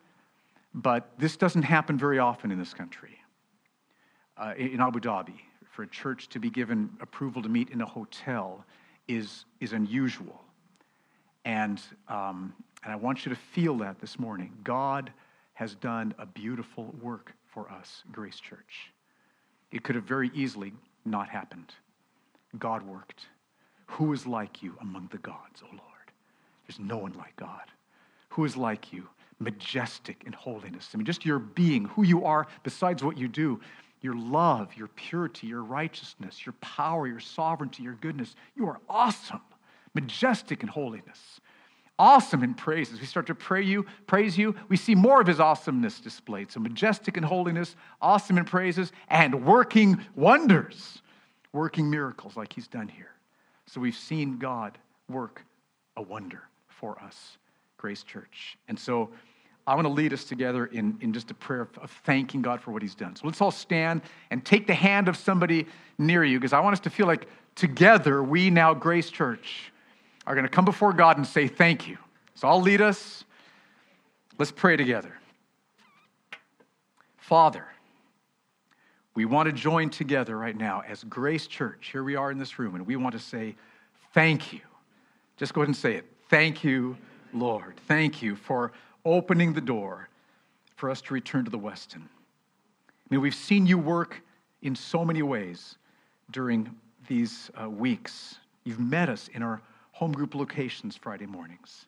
but 0.74 1.12
this 1.18 1.36
doesn't 1.38 1.64
happen 1.64 1.98
very 1.98 2.20
often 2.20 2.52
in 2.52 2.60
this 2.60 2.74
country. 2.74 3.20
Uh, 4.38 4.54
in 4.58 4.80
Abu 4.80 5.00
Dhabi, 5.00 5.34
for 5.72 5.84
a 5.84 5.88
church 5.88 6.30
to 6.30 6.40
be 6.40 6.50
given 6.50 6.90
approval 7.02 7.42
to 7.42 7.50
meet 7.50 7.70
in 7.70 7.82
a 7.82 7.86
hotel 7.86 8.64
is, 9.08 9.46
is 9.60 9.74
unusual. 9.74 10.42
And, 11.46 11.82
um, 12.08 12.54
and 12.84 12.94
I 12.94 12.96
want 12.96 13.26
you 13.26 13.30
to 13.30 13.40
feel 13.54 13.78
that 13.78 14.00
this 14.00 14.20
morning. 14.20 14.54
God 14.64 15.12
has 15.54 15.76
done 15.76 16.14
a 16.20 16.26
beautiful 16.26 16.94
work 17.02 17.34
for 17.46 17.72
us, 17.72 18.04
Grace 18.12 18.40
Church. 18.40 18.92
It 19.72 19.84
could 19.84 19.96
have 19.96 20.04
very 20.04 20.30
easily 20.34 20.74
not 21.06 21.30
happened. 21.30 21.74
God 22.60 22.84
worked. 22.84 23.26
Who 23.88 24.14
is 24.14 24.28
like 24.28 24.62
you 24.62 24.76
among 24.82 25.08
the 25.12 25.18
gods, 25.18 25.64
O 25.64 25.68
Lord? 25.72 25.97
There's 26.68 26.80
no 26.80 26.98
one 26.98 27.14
like 27.14 27.36
God. 27.38 27.64
Who 28.30 28.46
is 28.46 28.58
like 28.58 28.92
you, 28.92 29.08
majestic 29.40 30.24
in 30.26 30.34
holiness? 30.34 30.90
I 30.94 30.98
mean, 30.98 31.06
just 31.06 31.26
your 31.26 31.40
being, 31.40 31.86
who 31.86 32.04
you 32.04 32.26
are, 32.26 32.48
besides 32.64 33.04
what 33.04 33.18
you 33.18 33.28
do, 33.28 33.60
your 34.02 34.16
love, 34.16 34.76
your 34.76 34.90
purity, 34.90 35.48
your 35.48 35.64
righteousness, 35.64 36.46
your 36.46 36.54
power, 36.62 37.08
your 37.08 37.20
sovereignty, 37.20 37.84
your 37.84 37.96
goodness. 37.96 38.36
You 38.56 38.68
are 38.68 38.80
awesome, 38.90 39.42
majestic 39.96 40.62
in 40.62 40.68
holiness, 40.68 41.42
awesome 41.98 42.44
in 42.44 42.54
praises. 42.54 43.00
We 43.00 43.08
start 43.08 43.26
to 43.28 43.36
pray 43.36 43.64
you, 43.64 43.86
praise 44.06 44.38
you, 44.38 44.56
we 44.70 44.78
see 44.78 44.94
more 44.94 45.20
of 45.20 45.28
his 45.28 45.40
awesomeness 45.40 46.00
displayed. 46.00 46.52
So 46.52 46.60
majestic 46.60 47.18
in 47.18 47.24
holiness, 47.24 47.76
awesome 48.02 48.38
in 48.38 48.46
praises, 48.46 48.92
and 49.08 49.46
working 49.46 50.06
wonders, 50.16 51.02
working 51.54 51.90
miracles 51.90 52.38
like 52.38 52.54
he's 52.54 52.68
done 52.68 52.88
here. 52.88 53.12
So 53.66 53.82
we've 53.82 53.96
seen 53.96 54.38
God 54.38 54.78
work 55.10 55.44
a 55.96 56.02
wonder 56.02 56.44
for 56.80 57.02
us, 57.02 57.38
Grace 57.78 58.04
Church. 58.04 58.58
And 58.68 58.78
so 58.78 59.10
I 59.66 59.76
want 59.76 59.86
to 59.86 59.94
lead 59.94 60.14
us 60.14 60.24
together 60.24 60.68
in, 60.68 60.98
in 61.02 61.12
just 61.12 61.30
a 61.32 61.34
prayer 61.34 61.62
of, 61.62 61.78
of 61.80 61.92
thanking 62.06 62.42
God 62.42 62.62
for 62.62 62.72
what 62.72 62.82
He's 62.82 62.96
done. 62.96 63.16
So 63.16 63.26
let's 63.26 63.42
all 63.42 63.52
stand 63.52 64.02
and 64.32 64.46
take 64.46 64.68
the 64.68 64.74
hand 64.74 65.08
of 65.08 65.18
somebody 65.18 65.68
near 65.98 66.24
you 66.24 66.40
because 66.40 66.54
I 66.54 66.60
want 66.60 66.74
us 66.74 66.80
to 66.82 66.90
feel 66.90 67.08
like 67.08 67.28
together 67.56 68.24
we 68.24 68.50
now, 68.50 68.74
Grace 68.74 69.10
Church, 69.10 69.72
are 70.26 70.36
going 70.36 70.46
to 70.46 70.50
come 70.52 70.66
before 70.66 70.94
God 70.94 71.18
and 71.18 71.26
say 71.26 71.48
thank 71.48 71.88
you. 71.88 71.98
So 72.36 72.48
I'll 72.48 72.62
lead 72.62 72.82
us. 72.82 73.26
Let's 74.38 74.52
pray 74.52 74.78
together. 74.78 75.14
Father, 77.18 77.66
we 79.16 79.26
want 79.26 79.48
to 79.48 79.52
join 79.52 79.90
together 79.90 80.38
right 80.38 80.56
now 80.56 80.84
as 80.88 81.04
Grace 81.04 81.48
Church. 81.48 81.90
Here 81.92 82.04
we 82.04 82.16
are 82.16 82.32
in 82.32 82.38
this 82.38 82.60
room, 82.60 82.76
and 82.76 82.86
we 82.86 82.96
want 82.96 83.14
to 83.14 83.20
say 83.20 83.56
thank 84.14 84.54
you. 84.54 84.62
Just 85.36 85.54
go 85.54 85.62
ahead 85.62 85.70
and 85.70 85.76
say 85.76 85.96
it. 85.96 86.06
Thank 86.30 86.64
you, 86.64 86.98
Lord. 87.34 87.76
Thank 87.88 88.22
you 88.22 88.36
for 88.36 88.74
opening 89.06 89.54
the 89.54 89.62
door 89.62 90.10
for 90.76 90.90
us 90.90 91.02
to 91.02 91.14
return 91.14 91.46
to 91.46 91.52
the 91.52 91.60
Westin. 91.60 92.02
I 92.02 93.10
mean, 93.10 93.22
we've 93.22 93.34
seen 93.34 93.66
you 93.66 93.78
work 93.78 94.22
in 94.62 94.76
so 94.76 95.06
many 95.06 95.22
ways 95.22 95.78
during 96.32 96.70
these 97.08 97.50
uh, 97.62 97.70
weeks. 97.70 98.36
You've 98.66 98.80
met 98.80 99.08
us 99.08 99.30
in 99.30 99.42
our 99.42 99.62
home 99.94 100.12
group 100.12 100.36
locations 100.36 100.98
Friday 100.98 101.26
mornings. 101.26 101.86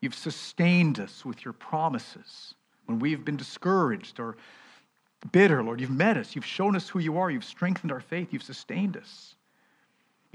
You've 0.00 0.14
sustained 0.14 0.98
us 0.98 1.24
with 1.24 1.44
your 1.44 1.54
promises 1.54 2.54
when 2.86 2.98
we've 2.98 3.24
been 3.24 3.36
discouraged 3.36 4.18
or 4.18 4.36
bitter, 5.30 5.62
Lord. 5.62 5.80
You've 5.80 5.90
met 5.90 6.16
us. 6.16 6.34
You've 6.34 6.44
shown 6.44 6.74
us 6.74 6.88
who 6.88 6.98
you 6.98 7.16
are. 7.18 7.30
You've 7.30 7.44
strengthened 7.44 7.92
our 7.92 8.00
faith. 8.00 8.32
You've 8.32 8.42
sustained 8.42 8.96
us. 8.96 9.35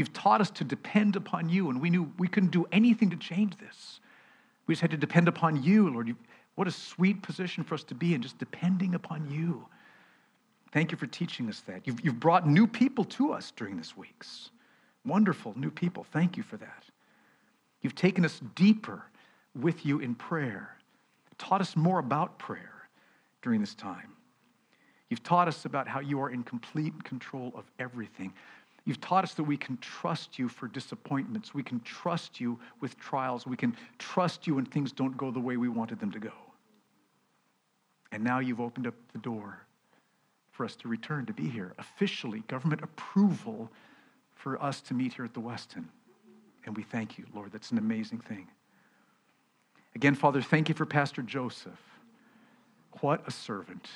You've 0.02 0.14
taught 0.14 0.42
us 0.42 0.50
to 0.50 0.64
depend 0.64 1.16
upon 1.16 1.48
you, 1.48 1.70
and 1.70 1.80
we 1.80 1.92
knew 1.92 2.12
we 2.18 2.28
couldn't 2.28 2.50
do 2.50 2.66
anything 2.72 3.12
to 3.12 3.16
change 3.16 3.56
this. 3.58 4.00
We 4.66 4.74
just 4.74 4.82
had 4.82 4.90
to 4.90 4.98
depend 4.98 5.28
upon 5.28 5.62
you, 5.62 5.94
Lord. 5.94 6.16
What 6.56 6.68
a 6.68 6.72
sweet 6.72 7.22
position 7.22 7.64
for 7.64 7.76
us 7.76 7.84
to 7.84 7.94
be 7.94 8.16
in, 8.16 8.22
just 8.24 8.40
depending 8.40 8.96
upon 8.96 9.30
you. 9.30 9.68
Thank 10.72 10.92
you 10.92 10.98
for 10.98 11.06
teaching 11.06 11.48
us 11.50 11.60
that. 11.68 11.86
You've, 11.86 12.04
you've 12.04 12.20
brought 12.20 12.48
new 12.48 12.66
people 12.66 13.06
to 13.06 13.32
us 13.32 13.54
during 13.56 13.78
this 13.78 13.96
weeks. 13.96 14.50
Wonderful 15.06 15.54
new 15.56 15.70
people. 15.70 16.04
Thank 16.04 16.36
you 16.36 16.42
for 16.42 16.58
that. 16.58 16.86
You've 17.84 17.94
taken 17.94 18.26
us 18.26 18.42
deeper 18.56 19.04
with 19.54 19.86
you 19.86 20.00
in 20.00 20.16
prayer, 20.16 20.78
taught 21.38 21.62
us 21.62 21.76
more 21.76 22.00
about 22.00 22.40
prayer 22.40 22.90
during 23.44 23.62
this 23.62 23.76
time. 23.76 24.14
You've 25.12 25.22
taught 25.22 25.50
us 25.50 25.66
about 25.66 25.90
how 25.90 26.00
you 26.00 26.22
are 26.22 26.30
in 26.30 26.42
complete 26.42 27.04
control 27.04 27.52
of 27.54 27.66
everything. 27.78 28.34
You've 28.86 29.00
taught 29.00 29.24
us 29.24 29.36
that 29.36 29.44
we 29.44 29.58
can 29.58 29.78
trust 29.78 30.40
you 30.40 30.50
for 30.50 30.68
disappointments. 30.68 31.54
We 31.54 31.64
can 31.64 31.80
trust 31.82 32.40
you 32.40 32.60
with 32.80 32.98
trials. 32.98 33.46
We 33.46 33.56
can 33.56 33.76
trust 34.00 34.48
you 34.48 34.56
when 34.56 34.66
things 34.66 34.92
don't 34.92 35.16
go 35.18 35.30
the 35.30 35.40
way 35.40 35.58
we 35.58 35.70
wanted 35.70 36.00
them 36.00 36.12
to 36.12 36.20
go. 36.20 36.34
And 38.12 38.24
now 38.24 38.40
you've 38.40 38.60
opened 38.60 38.88
up 38.88 38.96
the 39.14 39.20
door 39.20 39.60
for 40.52 40.66
us 40.66 40.76
to 40.78 40.88
return 40.88 41.26
to 41.28 41.34
be 41.34 41.48
here. 41.48 41.74
Officially, 41.78 42.40
government 42.48 42.82
approval 42.84 43.72
for 44.36 44.62
us 44.62 44.82
to 44.82 44.94
meet 44.94 45.14
here 45.14 45.26
at 45.26 45.34
the 45.34 45.40
Westin. 45.40 45.86
And 46.66 46.76
we 46.76 46.84
thank 46.84 47.18
you, 47.18 47.26
Lord. 47.34 47.52
That's 47.52 47.72
an 47.72 47.78
amazing 47.78 48.20
thing. 48.20 48.48
Again, 49.96 50.16
Father, 50.16 50.42
thank 50.42 50.70
you 50.70 50.76
for 50.76 50.86
Pastor 50.86 51.22
Joseph. 51.22 51.80
What 53.02 53.28
a 53.28 53.32
servant 53.32 53.88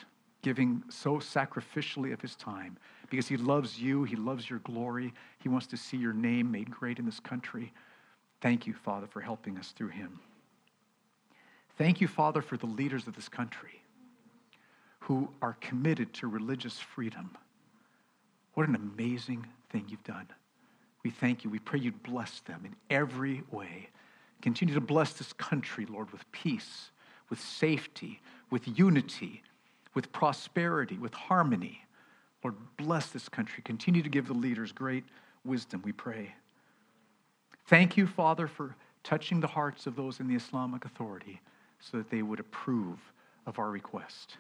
giving 0.46 0.84
so 0.90 1.16
sacrificially 1.16 2.14
of 2.14 2.22
his 2.22 2.36
time 2.36 2.78
because 3.10 3.28
he 3.28 3.36
loves 3.36 3.80
you, 3.80 4.04
he 4.04 4.16
loves 4.16 4.48
your 4.48 4.60
glory, 4.60 5.12
he 5.40 5.50
wants 5.50 5.66
to 5.66 5.76
see 5.76 5.98
your 5.98 6.14
name 6.14 6.52
made 6.52 6.70
great 6.70 7.00
in 7.00 7.06
this 7.06 7.20
country. 7.20 7.74
Thank 8.42 8.68
you, 8.68 8.74
Father, 8.76 9.08
for 9.08 9.22
helping 9.22 9.58
us 9.58 9.74
through 9.76 9.88
him. 9.88 10.20
Thank 11.80 12.00
you, 12.00 12.08
Father, 12.08 12.44
for 12.44 12.58
the 12.58 12.68
leaders 12.68 13.08
of 13.08 13.16
this 13.16 13.28
country 13.28 13.82
who 15.00 15.28
are 15.42 15.58
committed 15.62 16.14
to 16.14 16.28
religious 16.28 16.78
freedom. 16.78 17.36
What 18.54 18.70
an 18.70 18.76
amazing 18.76 19.48
thing 19.72 19.86
you've 19.90 20.04
done. 20.04 20.28
We 21.04 21.10
thank 21.10 21.44
you. 21.44 21.50
We 21.50 21.58
pray 21.58 21.80
you'd 21.80 22.04
bless 22.04 22.42
them 22.42 22.62
in 22.66 22.76
every 22.92 23.42
way. 23.50 23.90
Continue 24.44 24.76
to 24.76 24.82
bless 24.82 25.14
this 25.14 25.34
country, 25.34 25.88
Lord, 25.88 26.12
with 26.12 26.32
peace, 26.32 26.92
with 27.32 27.40
safety, 27.40 28.22
with 28.52 28.78
unity, 28.78 29.42
with 29.96 30.12
prosperity, 30.12 30.98
with 30.98 31.14
harmony. 31.14 31.82
Lord, 32.44 32.56
bless 32.78 33.08
this 33.08 33.28
country. 33.28 33.64
Continue 33.64 34.04
to 34.04 34.10
give 34.10 34.28
the 34.28 34.34
leaders 34.34 34.72
great 34.72 35.06
wisdom, 35.44 35.82
we 35.84 35.92
pray. 35.92 36.36
Thank 37.68 37.98
you, 37.98 38.06
Father, 38.06 38.48
for 38.48 38.76
touching 39.04 39.40
the 39.40 39.48
hearts 39.48 39.88
of 39.88 39.96
those 39.96 40.20
in 40.20 40.28
the 40.28 40.36
Islamic 40.36 40.86
Authority 40.86 41.42
so 41.80 41.98
that 41.98 42.10
they 42.10 42.22
would 42.22 42.40
approve 42.40 43.00
of 43.46 43.58
our 43.58 43.70
request. 43.70 44.38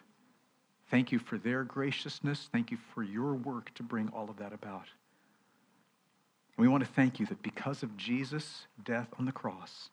Thank 0.91 1.11
you 1.11 1.19
for 1.19 1.37
their 1.37 1.63
graciousness. 1.63 2.49
Thank 2.51 2.69
you 2.69 2.77
for 2.93 3.01
your 3.01 3.33
work 3.33 3.73
to 3.75 3.83
bring 3.83 4.09
all 4.09 4.29
of 4.29 4.37
that 4.37 4.53
about. 4.53 4.85
And 6.57 6.65
we 6.65 6.67
want 6.67 6.83
to 6.83 6.89
thank 6.91 7.19
you 7.19 7.25
that 7.27 7.41
because 7.41 7.81
of 7.81 7.97
Jesus' 7.97 8.67
death 8.83 9.07
on 9.17 9.25
the 9.25 9.31
cross, 9.31 9.89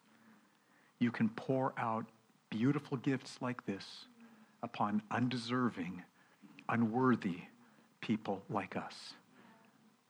you 0.99 1.11
can 1.11 1.29
pour 1.31 1.73
out 1.79 2.07
beautiful 2.51 2.99
gifts 2.99 3.39
like 3.41 3.65
this 3.65 4.07
upon 4.63 5.03
undeserving, 5.11 6.03
unworthy 6.69 7.39
people 8.01 8.43
like 8.51 8.77
us. 8.77 9.15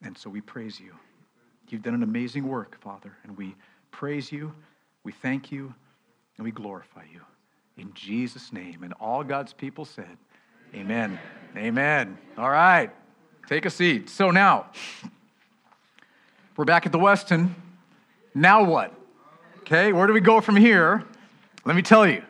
And 0.02 0.16
so 0.16 0.28
we 0.28 0.40
praise 0.40 0.80
you. 0.80 0.94
You've 1.68 1.82
done 1.82 1.94
an 1.94 2.02
amazing 2.02 2.46
work, 2.46 2.80
Father, 2.80 3.16
and 3.24 3.36
we 3.36 3.54
praise 3.90 4.30
you, 4.30 4.52
we 5.04 5.12
thank 5.12 5.50
you, 5.50 5.72
and 6.36 6.44
we 6.44 6.50
glorify 6.50 7.04
you. 7.12 7.20
In 7.78 7.92
Jesus' 7.94 8.52
name. 8.52 8.82
And 8.82 8.92
all 9.00 9.24
God's 9.24 9.52
people 9.52 9.84
said, 9.84 10.18
Amen. 10.74 11.18
Amen. 11.52 11.66
Amen. 11.66 12.18
All 12.38 12.50
right. 12.50 12.90
Take 13.46 13.66
a 13.66 13.70
seat. 13.70 14.08
So 14.08 14.30
now, 14.30 14.66
we're 16.56 16.64
back 16.64 16.86
at 16.86 16.92
the 16.92 16.98
Westin. 16.98 17.50
Now 18.34 18.64
what? 18.64 18.92
Okay, 19.60 19.92
where 19.92 20.06
do 20.06 20.12
we 20.12 20.20
go 20.20 20.40
from 20.40 20.56
here? 20.56 21.04
Let 21.64 21.76
me 21.76 21.82
tell 21.82 22.06
you. 22.06 22.22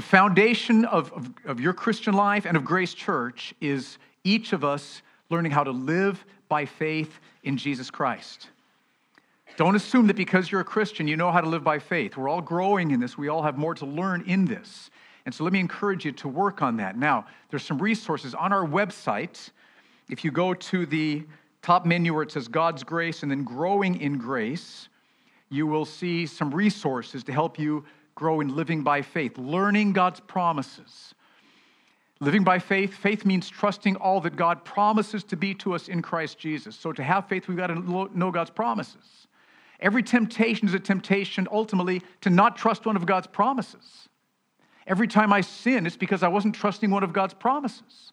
The 0.00 0.06
foundation 0.06 0.86
of, 0.86 1.12
of, 1.12 1.30
of, 1.44 1.60
your 1.60 1.74
Christian 1.74 2.14
life 2.14 2.46
and 2.46 2.56
of 2.56 2.64
Grace 2.64 2.94
Church 2.94 3.52
is 3.60 3.98
each 4.24 4.54
of 4.54 4.64
us 4.64 5.02
learning 5.28 5.52
how 5.52 5.62
to 5.62 5.72
live 5.72 6.24
by 6.48 6.64
faith 6.64 7.20
in 7.42 7.58
Jesus 7.58 7.90
Christ. 7.90 8.48
Don't 9.58 9.76
assume 9.76 10.06
that 10.06 10.16
because 10.16 10.50
you're 10.50 10.62
a 10.62 10.64
Christian, 10.64 11.06
you 11.06 11.18
know 11.18 11.30
how 11.30 11.42
to 11.42 11.48
live 11.50 11.62
by 11.62 11.78
faith. 11.78 12.16
We're 12.16 12.30
all 12.30 12.40
growing 12.40 12.92
in 12.92 12.98
this, 12.98 13.18
we 13.18 13.28
all 13.28 13.42
have 13.42 13.58
more 13.58 13.74
to 13.74 13.84
learn 13.84 14.24
in 14.26 14.46
this. 14.46 14.88
And 15.26 15.34
so 15.34 15.44
let 15.44 15.52
me 15.52 15.60
encourage 15.60 16.06
you 16.06 16.12
to 16.12 16.28
work 16.28 16.62
on 16.62 16.78
that. 16.78 16.96
Now, 16.96 17.26
there's 17.50 17.64
some 17.64 17.76
resources 17.76 18.34
on 18.34 18.54
our 18.54 18.66
website. 18.66 19.50
If 20.08 20.24
you 20.24 20.30
go 20.30 20.54
to 20.54 20.86
the 20.86 21.26
top 21.60 21.84
menu 21.84 22.14
where 22.14 22.22
it 22.22 22.32
says 22.32 22.48
God's 22.48 22.84
grace 22.84 23.22
and 23.22 23.30
then 23.30 23.44
growing 23.44 24.00
in 24.00 24.16
grace, 24.16 24.88
you 25.50 25.66
will 25.66 25.84
see 25.84 26.24
some 26.24 26.54
resources 26.54 27.22
to 27.24 27.32
help 27.34 27.58
you 27.58 27.84
grow 28.20 28.40
in 28.40 28.54
living 28.54 28.82
by 28.82 29.00
faith, 29.00 29.38
learning 29.38 29.94
God's 29.94 30.20
promises. 30.20 31.14
Living 32.20 32.44
by 32.44 32.58
faith, 32.58 32.92
faith 32.92 33.24
means 33.24 33.48
trusting 33.48 33.96
all 33.96 34.20
that 34.20 34.36
God 34.36 34.62
promises 34.62 35.24
to 35.24 35.36
be 35.38 35.54
to 35.54 35.74
us 35.74 35.88
in 35.88 36.02
Christ 36.02 36.38
Jesus. 36.38 36.76
So 36.76 36.92
to 36.92 37.02
have 37.02 37.28
faith, 37.28 37.48
we've 37.48 37.56
got 37.56 37.68
to 37.68 38.10
know 38.14 38.30
God's 38.30 38.50
promises. 38.50 39.26
Every 39.80 40.02
temptation 40.02 40.68
is 40.68 40.74
a 40.74 40.78
temptation 40.78 41.48
ultimately 41.50 42.02
to 42.20 42.28
not 42.28 42.58
trust 42.58 42.84
one 42.84 42.94
of 42.94 43.06
God's 43.06 43.26
promises. 43.26 44.10
Every 44.86 45.08
time 45.08 45.32
I 45.32 45.40
sin, 45.40 45.86
it's 45.86 45.96
because 45.96 46.22
I 46.22 46.28
wasn't 46.28 46.54
trusting 46.54 46.90
one 46.90 47.02
of 47.02 47.14
God's 47.14 47.32
promises. 47.32 48.12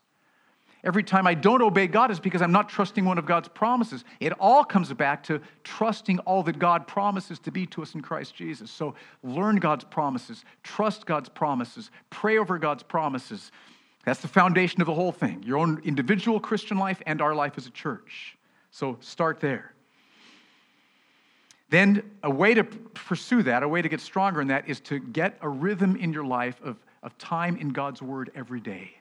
Every 0.87 1.03
time 1.03 1.27
I 1.27 1.33
don't 1.33 1.61
obey 1.61 1.85
God 1.85 2.11
is 2.11 2.19
because 2.21 2.41
I'm 2.41 2.53
not 2.53 2.69
trusting 2.69 3.03
one 3.03 3.17
of 3.17 3.25
God's 3.25 3.49
promises. 3.49 4.05
It 4.21 4.31
all 4.39 4.63
comes 4.63 4.91
back 4.93 5.21
to 5.23 5.41
trusting 5.65 6.19
all 6.19 6.43
that 6.43 6.59
God 6.59 6.87
promises 6.87 7.39
to 7.39 7.51
be 7.51 7.65
to 7.67 7.81
us 7.81 7.93
in 7.93 8.01
Christ 8.01 8.33
Jesus. 8.33 8.71
So 8.71 8.95
learn 9.21 9.57
God's 9.57 9.83
promises, 9.83 10.45
trust 10.63 11.05
God's 11.05 11.27
promises, 11.27 11.91
pray 12.09 12.37
over 12.37 12.57
God's 12.57 12.83
promises. 12.83 13.51
That's 14.05 14.21
the 14.21 14.29
foundation 14.29 14.79
of 14.79 14.87
the 14.87 14.93
whole 14.93 15.11
thing 15.11 15.43
your 15.43 15.57
own 15.57 15.81
individual 15.83 16.39
Christian 16.39 16.77
life 16.77 17.01
and 17.05 17.21
our 17.21 17.35
life 17.35 17.55
as 17.57 17.67
a 17.67 17.71
church. 17.71 18.37
So 18.71 18.97
start 19.01 19.41
there. 19.41 19.73
Then, 21.69 22.11
a 22.23 22.29
way 22.29 22.53
to 22.53 22.63
pursue 22.63 23.43
that, 23.43 23.61
a 23.61 23.67
way 23.67 23.81
to 23.81 23.89
get 23.89 23.99
stronger 23.99 24.39
in 24.39 24.47
that, 24.47 24.69
is 24.69 24.79
to 24.81 24.99
get 24.99 25.37
a 25.41 25.49
rhythm 25.49 25.97
in 25.97 26.13
your 26.13 26.23
life 26.23 26.61
of, 26.63 26.77
of 27.03 27.17
time 27.17 27.57
in 27.57 27.71
God's 27.71 28.01
Word 28.01 28.31
every 28.33 28.61
day. 28.61 28.96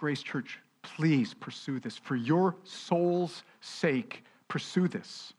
Grace 0.00 0.22
Church, 0.22 0.58
please 0.80 1.34
pursue 1.34 1.78
this. 1.78 1.98
For 1.98 2.16
your 2.16 2.56
soul's 2.64 3.42
sake, 3.60 4.24
pursue 4.48 4.88
this. 4.88 5.34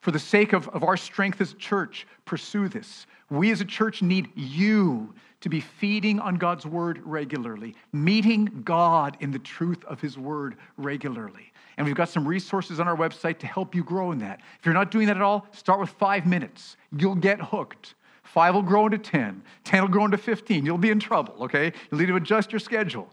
For 0.00 0.10
the 0.10 0.18
sake 0.18 0.52
of, 0.52 0.68
of 0.70 0.82
our 0.82 0.96
strength 0.96 1.40
as 1.40 1.52
a 1.52 1.54
church, 1.54 2.04
pursue 2.24 2.68
this. 2.68 3.06
We 3.30 3.52
as 3.52 3.60
a 3.60 3.64
church 3.64 4.02
need 4.02 4.30
you 4.34 5.14
to 5.42 5.48
be 5.48 5.60
feeding 5.60 6.18
on 6.18 6.34
God's 6.34 6.66
word 6.66 7.02
regularly, 7.04 7.76
meeting 7.92 8.62
God 8.64 9.16
in 9.20 9.30
the 9.30 9.38
truth 9.38 9.84
of 9.84 10.00
his 10.00 10.18
word 10.18 10.56
regularly. 10.76 11.52
And 11.76 11.86
we've 11.86 11.94
got 11.94 12.08
some 12.08 12.26
resources 12.26 12.80
on 12.80 12.88
our 12.88 12.96
website 12.96 13.38
to 13.38 13.46
help 13.46 13.76
you 13.76 13.84
grow 13.84 14.10
in 14.10 14.18
that. 14.18 14.40
If 14.58 14.66
you're 14.66 14.74
not 14.74 14.90
doing 14.90 15.06
that 15.06 15.16
at 15.16 15.22
all, 15.22 15.46
start 15.52 15.78
with 15.78 15.90
five 15.90 16.26
minutes. 16.26 16.76
You'll 16.98 17.14
get 17.14 17.40
hooked. 17.40 17.94
Five 18.24 18.56
will 18.56 18.62
grow 18.62 18.86
into 18.86 18.98
10, 18.98 19.40
10 19.62 19.82
will 19.82 19.88
grow 19.88 20.04
into 20.04 20.18
15. 20.18 20.66
You'll 20.66 20.78
be 20.78 20.90
in 20.90 20.98
trouble, 20.98 21.44
okay? 21.44 21.72
You'll 21.92 22.00
need 22.00 22.08
to 22.08 22.16
adjust 22.16 22.50
your 22.50 22.58
schedule. 22.58 23.08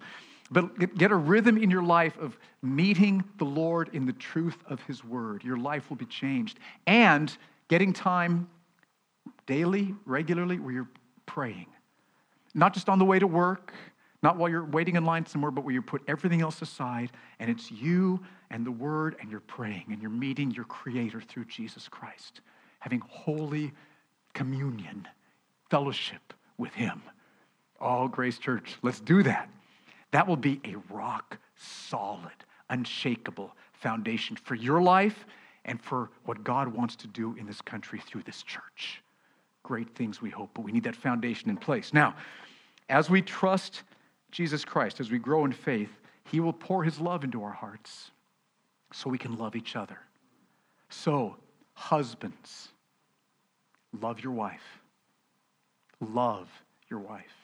But 0.52 0.98
get 0.98 1.12
a 1.12 1.16
rhythm 1.16 1.58
in 1.58 1.72
your 1.72 1.84
life 1.84 2.18
of 2.18 2.38
meeting 2.62 3.24
the 3.38 3.46
Lord 3.46 3.90
in 3.94 4.06
the 4.06 4.14
truth 4.14 4.58
of 4.68 4.82
His 4.82 5.04
Word. 5.04 5.44
Your 5.44 5.58
life 5.58 5.90
will 5.90 5.98
be 5.98 6.06
changed. 6.06 6.60
And 6.86 7.36
getting 7.70 7.94
time 7.94 8.50
daily, 9.46 9.96
regularly, 10.06 10.60
where 10.60 10.74
you're 10.74 10.90
praying. 11.26 11.68
Not 12.54 12.74
just 12.74 12.90
on 12.90 13.00
the 13.00 13.06
way 13.06 13.18
to 13.18 13.28
work, 13.28 13.74
not 14.22 14.36
while 14.36 14.50
you're 14.50 14.66
waiting 14.66 14.98
in 14.98 15.06
line 15.06 15.26
somewhere, 15.26 15.52
but 15.52 15.64
where 15.64 15.74
you 15.74 15.82
put 15.82 16.02
everything 16.08 16.42
else 16.42 16.62
aside 16.62 17.12
and 17.40 17.50
it's 17.50 17.72
you 17.72 18.20
and 18.50 18.66
the 18.66 18.72
Word 18.72 19.16
and 19.22 19.32
you're 19.32 19.40
praying 19.40 19.86
and 19.90 20.02
you're 20.02 20.12
meeting 20.12 20.52
your 20.52 20.66
Creator 20.66 21.22
through 21.22 21.46
Jesus 21.46 21.88
Christ, 21.88 22.42
having 22.80 23.02
holy 23.08 23.72
communion, 24.34 25.08
fellowship 25.70 26.34
with 26.58 26.74
Him. 26.74 27.02
All 27.80 28.10
Grace 28.10 28.38
Church, 28.38 28.76
let's 28.84 29.00
do 29.00 29.24
that. 29.24 29.50
That 30.12 30.28
will 30.28 30.38
be 30.38 30.60
a 30.66 30.76
rock 30.94 31.38
solid, 31.56 32.32
unshakable 32.70 33.56
foundation 33.74 34.36
for 34.36 34.56
your 34.56 34.82
life 34.82 35.26
and 35.66 35.82
for 35.82 36.10
what 36.26 36.44
God 36.44 36.68
wants 36.68 36.96
to 36.98 37.08
do 37.08 37.36
in 37.38 37.46
this 37.46 37.62
country 37.62 38.00
through 38.00 38.24
this 38.24 38.44
church. 38.44 39.02
Great 39.64 39.94
things 39.96 40.22
we 40.22 40.30
hope, 40.30 40.50
but 40.54 40.64
we 40.64 40.72
need 40.72 40.84
that 40.84 40.96
foundation 40.96 41.50
in 41.50 41.58
place. 41.58 41.94
Now, 41.94 42.16
as 42.90 43.10
we 43.10 43.22
trust 43.22 43.84
Jesus 44.32 44.66
Christ, 44.66 45.00
as 45.00 45.12
we 45.12 45.20
grow 45.20 45.46
in 45.46 45.52
faith, 45.52 45.92
He 46.26 46.40
will 46.40 46.54
pour 46.54 46.84
His 46.84 47.00
love 47.00 47.24
into 47.24 47.44
our 47.44 47.52
hearts 47.52 48.12
so 48.92 49.10
we 49.10 49.18
can 49.18 49.38
love 49.38 49.56
each 49.56 49.76
other. 49.76 50.00
So, 50.90 51.38
husbands, 51.74 52.70
love 54.02 54.20
your 54.20 54.34
wife. 54.34 54.82
Love 56.02 56.50
your 56.90 57.00
wife. 57.00 57.41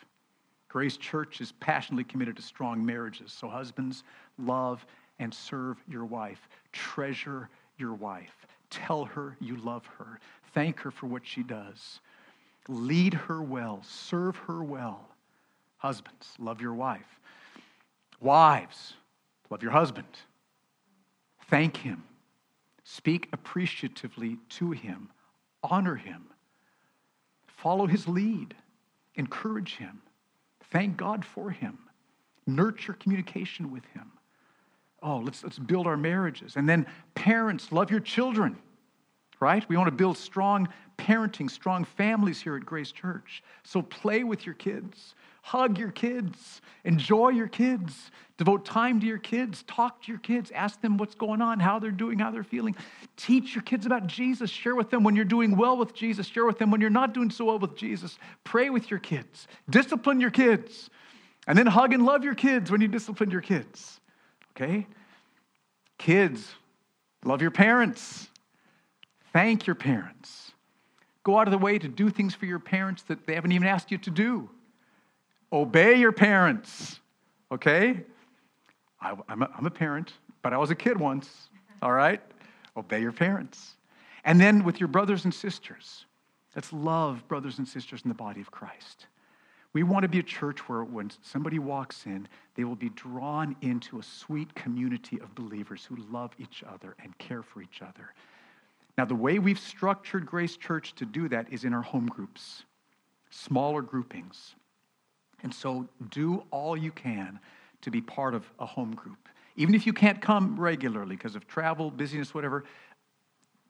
Grace 0.77 0.97
Church 0.97 1.41
is 1.41 1.53
passionately 1.53 2.03
committed 2.03 2.35
to 2.35 2.43
strong 2.43 2.85
marriages. 2.85 3.33
So, 3.33 3.49
husbands, 3.49 4.03
love 4.37 4.85
and 5.17 5.33
serve 5.33 5.77
your 5.89 6.05
wife. 6.05 6.47
Treasure 6.71 7.49
your 7.79 7.95
wife. 7.95 8.45
Tell 8.69 9.03
her 9.05 9.35
you 9.39 9.57
love 9.57 9.87
her. 9.97 10.19
Thank 10.53 10.79
her 10.81 10.91
for 10.91 11.07
what 11.07 11.25
she 11.25 11.41
does. 11.41 11.99
Lead 12.67 13.15
her 13.15 13.41
well. 13.41 13.81
Serve 13.81 14.35
her 14.35 14.63
well. 14.63 15.09
Husbands, 15.77 16.35
love 16.37 16.61
your 16.61 16.75
wife. 16.75 17.19
Wives, 18.21 18.93
love 19.49 19.63
your 19.63 19.71
husband. 19.71 20.05
Thank 21.49 21.77
him. 21.77 22.03
Speak 22.83 23.29
appreciatively 23.33 24.37
to 24.49 24.69
him. 24.73 25.09
Honor 25.63 25.95
him. 25.95 26.25
Follow 27.47 27.87
his 27.87 28.07
lead. 28.07 28.53
Encourage 29.15 29.77
him. 29.77 30.03
Thank 30.71 30.97
God 30.97 31.23
for 31.25 31.49
him. 31.49 31.77
Nurture 32.45 32.93
communication 32.93 33.71
with 33.71 33.85
him. 33.93 34.11
Oh, 35.01 35.17
let's, 35.17 35.43
let's 35.43 35.59
build 35.59 35.85
our 35.85 35.97
marriages. 35.97 36.55
And 36.55 36.67
then, 36.67 36.87
parents, 37.13 37.71
love 37.71 37.91
your 37.91 37.99
children, 37.99 38.57
right? 39.39 39.67
We 39.69 39.77
want 39.77 39.87
to 39.87 39.95
build 39.95 40.17
strong 40.17 40.67
parenting, 40.97 41.49
strong 41.49 41.85
families 41.85 42.41
here 42.41 42.55
at 42.55 42.65
Grace 42.65 42.91
Church. 42.91 43.43
So 43.63 43.81
play 43.81 44.23
with 44.23 44.45
your 44.45 44.55
kids, 44.55 45.13
hug 45.47 45.77
your 45.77 45.91
kids, 45.91 46.61
enjoy 46.83 47.29
your 47.29 47.47
kids, 47.47 48.11
devote 48.35 48.65
time 48.65 48.99
to 48.99 49.05
your 49.05 49.17
kids, 49.17 49.63
talk 49.63 50.01
to 50.01 50.11
your 50.11 50.19
kids, 50.19 50.51
ask 50.51 50.81
them 50.81 50.97
what's 50.97 51.15
going 51.15 51.41
on, 51.41 51.57
how 51.57 51.79
they're 51.79 51.89
doing, 51.89 52.19
how 52.19 52.29
they're 52.29 52.43
feeling. 52.43 52.75
Teach 53.15 53.55
your 53.55 53.61
kids 53.61 53.85
about 53.85 54.07
Jesus. 54.07 54.49
Share 54.49 54.75
with 54.75 54.89
them 54.89 55.05
when 55.05 55.15
you're 55.15 55.23
doing 55.23 55.55
well 55.55 55.77
with 55.77 55.93
Jesus. 55.93 56.27
Share 56.27 56.45
with 56.45 56.57
them 56.57 56.69
when 56.69 56.81
you're 56.81 56.89
not 56.89 57.13
doing 57.13 57.29
so 57.29 57.45
well 57.45 57.59
with 57.59 57.77
Jesus. 57.77 58.19
Pray 58.43 58.69
with 58.69 58.91
your 58.91 58.99
kids. 58.99 59.47
Discipline 59.69 60.19
your 60.19 60.31
kids. 60.31 60.89
And 61.47 61.57
then 61.57 61.65
hug 61.65 61.93
and 61.93 62.05
love 62.05 62.25
your 62.25 62.35
kids 62.35 62.69
when 62.69 62.81
you 62.81 62.89
discipline 62.89 63.31
your 63.31 63.39
kids. 63.39 64.01
Okay? 64.51 64.85
Kids, 65.97 66.45
love 67.23 67.41
your 67.41 67.51
parents. 67.51 68.27
Thank 69.31 69.65
your 69.65 69.77
parents. 69.77 70.51
Go 71.23 71.39
out 71.39 71.47
of 71.47 71.53
the 71.53 71.57
way 71.57 71.79
to 71.79 71.87
do 71.87 72.09
things 72.09 72.35
for 72.35 72.45
your 72.45 72.59
parents 72.59 73.03
that 73.03 73.25
they 73.25 73.35
haven't 73.35 73.53
even 73.53 73.67
asked 73.69 73.91
you 73.91 73.97
to 73.99 74.09
do. 74.09 74.49
Obey 75.51 75.95
your 75.95 76.11
parents. 76.11 76.99
Okay? 77.51 78.03
I, 78.99 79.11
am 79.29 79.43
a, 79.43 79.49
I'm 79.57 79.65
a 79.65 79.71
parent, 79.71 80.13
but 80.41 80.53
I 80.53 80.57
was 80.57 80.71
a 80.71 80.75
kid 80.75 80.99
once. 80.99 81.49
All 81.81 81.93
right? 81.93 82.21
Obey 82.75 83.01
your 83.01 83.11
parents. 83.11 83.75
And 84.23 84.39
then 84.41 84.63
with 84.63 84.79
your 84.79 84.87
brothers 84.87 85.23
and 85.23 85.33
sisters, 85.33 86.05
let's 86.55 86.73
love 86.73 87.27
brothers 87.27 87.59
and 87.59 87.67
sisters 87.67 88.01
in 88.03 88.09
the 88.09 88.15
body 88.15 88.41
of 88.41 88.51
Christ. 88.51 89.07
We 89.73 89.83
want 89.83 90.03
to 90.03 90.09
be 90.09 90.19
a 90.19 90.23
church 90.23 90.67
where 90.67 90.83
when 90.83 91.11
somebody 91.21 91.59
walks 91.59 92.05
in, 92.05 92.27
they 92.55 92.63
will 92.63 92.75
be 92.75 92.89
drawn 92.89 93.55
into 93.61 93.99
a 93.99 94.03
sweet 94.03 94.53
community 94.55 95.19
of 95.21 95.35
believers 95.35 95.85
who 95.85 95.97
love 96.11 96.31
each 96.39 96.63
other 96.67 96.95
and 97.03 97.17
care 97.19 97.43
for 97.43 97.61
each 97.61 97.81
other. 97.81 98.13
Now, 98.97 99.05
the 99.05 99.15
way 99.15 99.37
we've 99.37 99.59
structured 99.59 100.25
Grace 100.25 100.57
Church 100.57 100.95
to 100.95 101.05
do 101.05 101.29
that 101.29 101.53
is 101.53 101.63
in 101.63 101.73
our 101.73 101.83
home 101.83 102.07
groups, 102.07 102.63
smaller 103.29 103.83
groupings. 103.83 104.55
And 105.43 105.53
so, 105.53 105.87
do 106.09 106.43
all 106.51 106.75
you 106.75 106.91
can 106.91 107.39
to 107.81 107.91
be 107.91 108.01
part 108.01 108.33
of 108.33 108.49
a 108.59 108.65
home 108.65 108.95
group. 108.95 109.29
Even 109.55 109.75
if 109.75 109.85
you 109.85 109.93
can't 109.93 110.21
come 110.21 110.59
regularly 110.59 111.15
because 111.15 111.35
of 111.35 111.47
travel, 111.47 111.91
busyness, 111.91 112.33
whatever, 112.33 112.63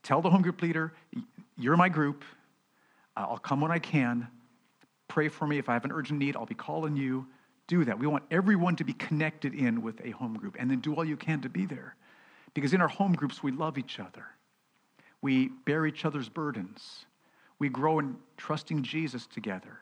tell 0.04 0.22
the 0.22 0.30
home 0.30 0.42
group 0.42 0.62
leader, 0.62 0.94
You're 1.58 1.78
my 1.78 1.90
group. 1.90 2.24
I'll 3.16 3.38
come 3.38 3.62
when 3.62 3.72
I 3.72 3.80
can. 3.80 4.28
Pray 5.08 5.28
for 5.28 5.48
me. 5.48 5.58
If 5.58 5.70
I 5.70 5.74
have 5.74 5.86
an 5.86 5.92
urgent 5.92 6.20
need, 6.20 6.36
I'll 6.36 6.46
be 6.46 6.56
calling 6.56 6.96
you. 6.96 7.28
Do 7.68 7.84
that. 7.86 8.00
We 8.00 8.08
want 8.08 8.24
everyone 8.32 8.76
to 8.78 8.84
be 8.84 8.94
connected 8.94 9.54
in 9.54 9.82
with 9.82 10.00
a 10.06 10.12
home 10.12 10.36
group 10.36 10.56
and 10.60 10.70
then 10.70 10.80
do 10.80 10.94
all 10.94 11.04
you 11.04 11.18
can 11.18 11.42
to 11.42 11.50
be 11.50 11.66
there. 11.66 11.96
Because 12.54 12.74
in 12.74 12.82
our 12.82 12.88
home 12.88 13.14
groups, 13.14 13.44
we 13.44 13.52
love 13.52 13.78
each 13.78 14.00
other, 14.00 14.26
we 15.22 15.50
bear 15.66 15.86
each 15.86 16.06
other's 16.06 16.30
burdens, 16.30 17.06
we 17.60 17.70
grow 17.70 18.00
in 18.00 18.16
trusting 18.38 18.84
Jesus 18.84 19.28
together. 19.28 19.80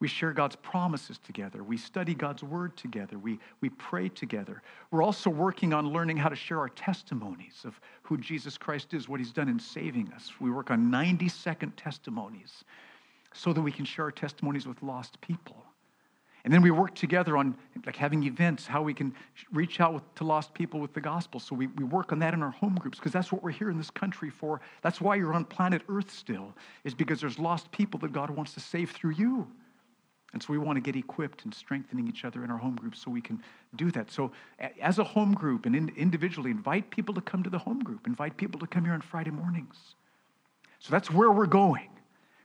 We 0.00 0.08
share 0.08 0.32
God's 0.32 0.56
promises 0.56 1.18
together. 1.18 1.62
We 1.62 1.76
study 1.76 2.14
God's 2.14 2.42
word 2.42 2.74
together. 2.76 3.18
We, 3.18 3.38
we 3.60 3.68
pray 3.68 4.08
together. 4.08 4.62
We're 4.90 5.02
also 5.02 5.28
working 5.28 5.74
on 5.74 5.92
learning 5.92 6.16
how 6.16 6.30
to 6.30 6.36
share 6.36 6.58
our 6.58 6.70
testimonies 6.70 7.62
of 7.64 7.78
who 8.02 8.16
Jesus 8.16 8.56
Christ 8.56 8.94
is, 8.94 9.08
what 9.08 9.20
he's 9.20 9.32
done 9.32 9.48
in 9.48 9.58
saving 9.58 10.10
us. 10.14 10.32
We 10.40 10.50
work 10.50 10.70
on 10.70 10.90
90 10.90 11.28
second 11.28 11.76
testimonies 11.76 12.64
so 13.34 13.52
that 13.52 13.60
we 13.60 13.70
can 13.70 13.84
share 13.84 14.06
our 14.06 14.10
testimonies 14.10 14.66
with 14.66 14.82
lost 14.82 15.20
people. 15.20 15.64
And 16.44 16.52
then 16.52 16.62
we 16.62 16.70
work 16.70 16.94
together 16.94 17.36
on 17.36 17.54
like 17.84 17.96
having 17.96 18.22
events, 18.24 18.66
how 18.66 18.80
we 18.80 18.94
can 18.94 19.14
reach 19.52 19.80
out 19.80 19.92
with, 19.92 20.14
to 20.14 20.24
lost 20.24 20.54
people 20.54 20.80
with 20.80 20.94
the 20.94 21.00
gospel. 21.00 21.38
So 21.38 21.54
we, 21.54 21.66
we 21.66 21.84
work 21.84 22.12
on 22.12 22.18
that 22.20 22.32
in 22.32 22.42
our 22.42 22.50
home 22.50 22.76
groups 22.76 22.98
because 22.98 23.12
that's 23.12 23.30
what 23.30 23.42
we're 23.42 23.50
here 23.50 23.68
in 23.68 23.76
this 23.76 23.90
country 23.90 24.30
for. 24.30 24.62
That's 24.80 25.00
why 25.00 25.16
you're 25.16 25.34
on 25.34 25.44
planet 25.44 25.82
Earth 25.90 26.10
still, 26.10 26.54
is 26.84 26.94
because 26.94 27.20
there's 27.20 27.38
lost 27.38 27.70
people 27.70 28.00
that 28.00 28.12
God 28.12 28.30
wants 28.30 28.54
to 28.54 28.60
save 28.60 28.90
through 28.92 29.12
you. 29.12 29.46
And 30.32 30.42
so 30.42 30.52
we 30.52 30.58
want 30.58 30.76
to 30.76 30.80
get 30.80 30.94
equipped 30.94 31.44
and 31.44 31.52
strengthening 31.52 32.06
each 32.06 32.24
other 32.24 32.44
in 32.44 32.50
our 32.50 32.58
home 32.58 32.76
groups 32.76 33.02
so 33.02 33.10
we 33.10 33.20
can 33.20 33.42
do 33.74 33.90
that. 33.90 34.10
So, 34.12 34.30
as 34.80 34.98
a 34.98 35.04
home 35.04 35.34
group 35.34 35.66
and 35.66 35.90
individually, 35.96 36.50
invite 36.52 36.90
people 36.90 37.14
to 37.14 37.20
come 37.20 37.42
to 37.42 37.50
the 37.50 37.58
home 37.58 37.80
group, 37.80 38.06
invite 38.06 38.36
people 38.36 38.60
to 38.60 38.66
come 38.66 38.84
here 38.84 38.94
on 38.94 39.00
Friday 39.00 39.30
mornings. 39.30 39.96
So, 40.78 40.90
that's 40.92 41.10
where 41.10 41.32
we're 41.32 41.46
going. 41.46 41.88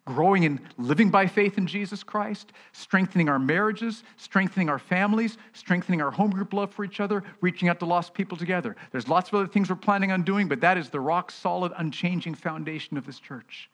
growing 0.06 0.46
and 0.46 0.60
living 0.78 1.10
by 1.10 1.26
faith 1.26 1.58
in 1.58 1.66
Jesus 1.66 2.04
Christ, 2.04 2.52
strengthening 2.74 3.28
our 3.28 3.40
marriages, 3.40 4.04
strengthening 4.18 4.70
our 4.70 4.78
families, 4.78 5.38
strengthening 5.54 6.02
our 6.02 6.12
home 6.12 6.30
group 6.30 6.54
love 6.54 6.72
for 6.72 6.86
each 6.86 7.00
other, 7.00 7.24
reaching 7.42 7.70
out 7.70 7.80
to 7.80 7.86
lost 7.86 8.14
people 8.14 8.38
together. 8.38 8.76
There's 8.92 9.08
lots 9.08 9.30
of 9.30 9.36
other 9.36 9.48
things 9.48 9.70
we're 9.70 9.76
planning 9.78 10.12
on 10.12 10.22
doing, 10.22 10.48
but 10.48 10.62
that 10.62 10.78
is 10.78 10.90
the 10.90 11.00
rock 11.00 11.32
solid, 11.32 11.72
unchanging 11.78 12.36
foundation 12.36 12.98
of 12.98 13.06
this 13.06 13.20
church. 13.20 13.70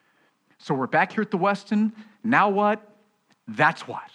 So 0.58 0.74
we're 0.74 0.88
back 0.88 1.12
here 1.12 1.22
at 1.22 1.32
the 1.32 1.38
Westin. 1.38 1.92
Now 2.24 2.50
what? 2.50 2.91
That's 3.48 3.88
what. 3.88 4.10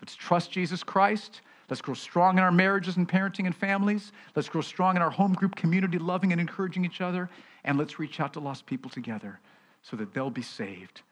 Let's 0.00 0.14
trust 0.14 0.50
Jesus 0.50 0.82
Christ. 0.82 1.40
Let's 1.68 1.82
grow 1.82 1.94
strong 1.94 2.38
in 2.38 2.44
our 2.44 2.52
marriages 2.52 2.96
and 2.96 3.08
parenting 3.08 3.46
and 3.46 3.54
families. 3.54 4.12
Let's 4.34 4.48
grow 4.48 4.62
strong 4.62 4.96
in 4.96 5.02
our 5.02 5.10
home 5.10 5.34
group 5.34 5.54
community, 5.54 5.98
loving 5.98 6.32
and 6.32 6.40
encouraging 6.40 6.84
each 6.84 7.00
other. 7.00 7.28
And 7.64 7.76
let's 7.76 7.98
reach 7.98 8.20
out 8.20 8.32
to 8.34 8.40
lost 8.40 8.64
people 8.64 8.90
together 8.90 9.38
so 9.82 9.96
that 9.96 10.14
they'll 10.14 10.30
be 10.30 10.42
saved 10.42 11.02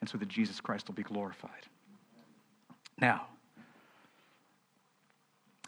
and 0.00 0.08
so 0.08 0.16
that 0.18 0.28
Jesus 0.28 0.60
Christ 0.60 0.88
will 0.88 0.94
be 0.94 1.02
glorified. 1.02 1.50
Now, 2.98 3.26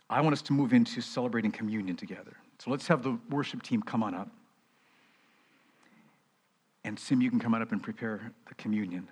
I 0.09 0.21
want 0.23 0.33
us 0.33 0.43
to 0.43 0.53
move 0.53 0.73
into 0.73 1.01
celebrating 1.03 1.53
communion 1.53 1.97
together. 1.97 2.37
So 2.59 2.71
let's 2.71 2.87
have 2.89 3.03
the 3.03 3.19
worship 3.31 3.63
team 3.63 3.83
come 3.83 4.03
on 4.03 4.15
up. 4.15 4.29
And 6.85 6.99
Sim, 6.99 7.21
you 7.21 7.29
can 7.29 7.39
come 7.39 7.55
on 7.55 7.61
up 7.61 7.73
and 7.73 7.83
prepare 7.83 8.33
the 8.49 8.55
communion. 8.55 9.09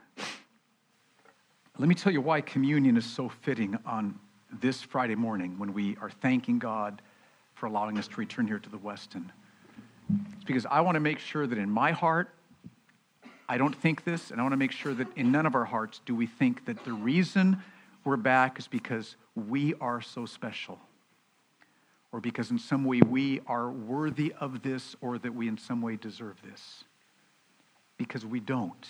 Let 1.78 1.90
me 1.90 1.94
tell 1.94 2.10
you 2.10 2.22
why 2.22 2.40
communion 2.40 2.96
is 2.96 3.04
so 3.04 3.28
fitting 3.28 3.78
on 3.84 4.18
this 4.50 4.80
Friday 4.80 5.14
morning 5.14 5.58
when 5.58 5.74
we 5.74 5.94
are 6.00 6.08
thanking 6.08 6.58
God 6.58 7.02
for 7.54 7.66
allowing 7.66 7.98
us 7.98 8.08
to 8.08 8.16
return 8.16 8.46
here 8.46 8.58
to 8.58 8.70
the 8.70 8.78
Westin. 8.78 9.26
It's 10.36 10.44
because 10.44 10.64
I 10.64 10.80
want 10.80 10.94
to 10.94 11.00
make 11.00 11.18
sure 11.18 11.46
that 11.46 11.58
in 11.58 11.68
my 11.68 11.92
heart, 11.92 12.30
I 13.46 13.58
don't 13.58 13.74
think 13.74 14.04
this, 14.04 14.30
and 14.30 14.40
I 14.40 14.42
want 14.42 14.54
to 14.54 14.56
make 14.56 14.72
sure 14.72 14.94
that 14.94 15.06
in 15.18 15.30
none 15.30 15.44
of 15.44 15.54
our 15.54 15.66
hearts 15.66 16.00
do 16.06 16.14
we 16.14 16.26
think 16.26 16.64
that 16.64 16.82
the 16.86 16.94
reason 16.94 17.62
we're 18.04 18.16
back 18.16 18.58
is 18.58 18.66
because 18.66 19.16
we 19.34 19.74
are 19.74 20.00
so 20.00 20.24
special, 20.24 20.78
or 22.10 22.22
because 22.22 22.50
in 22.50 22.58
some 22.58 22.86
way 22.86 23.02
we 23.02 23.42
are 23.46 23.70
worthy 23.70 24.32
of 24.40 24.62
this, 24.62 24.96
or 25.02 25.18
that 25.18 25.34
we 25.34 25.46
in 25.46 25.58
some 25.58 25.82
way 25.82 25.96
deserve 25.96 26.36
this. 26.42 26.84
Because 27.98 28.24
we 28.24 28.40
don't. 28.40 28.86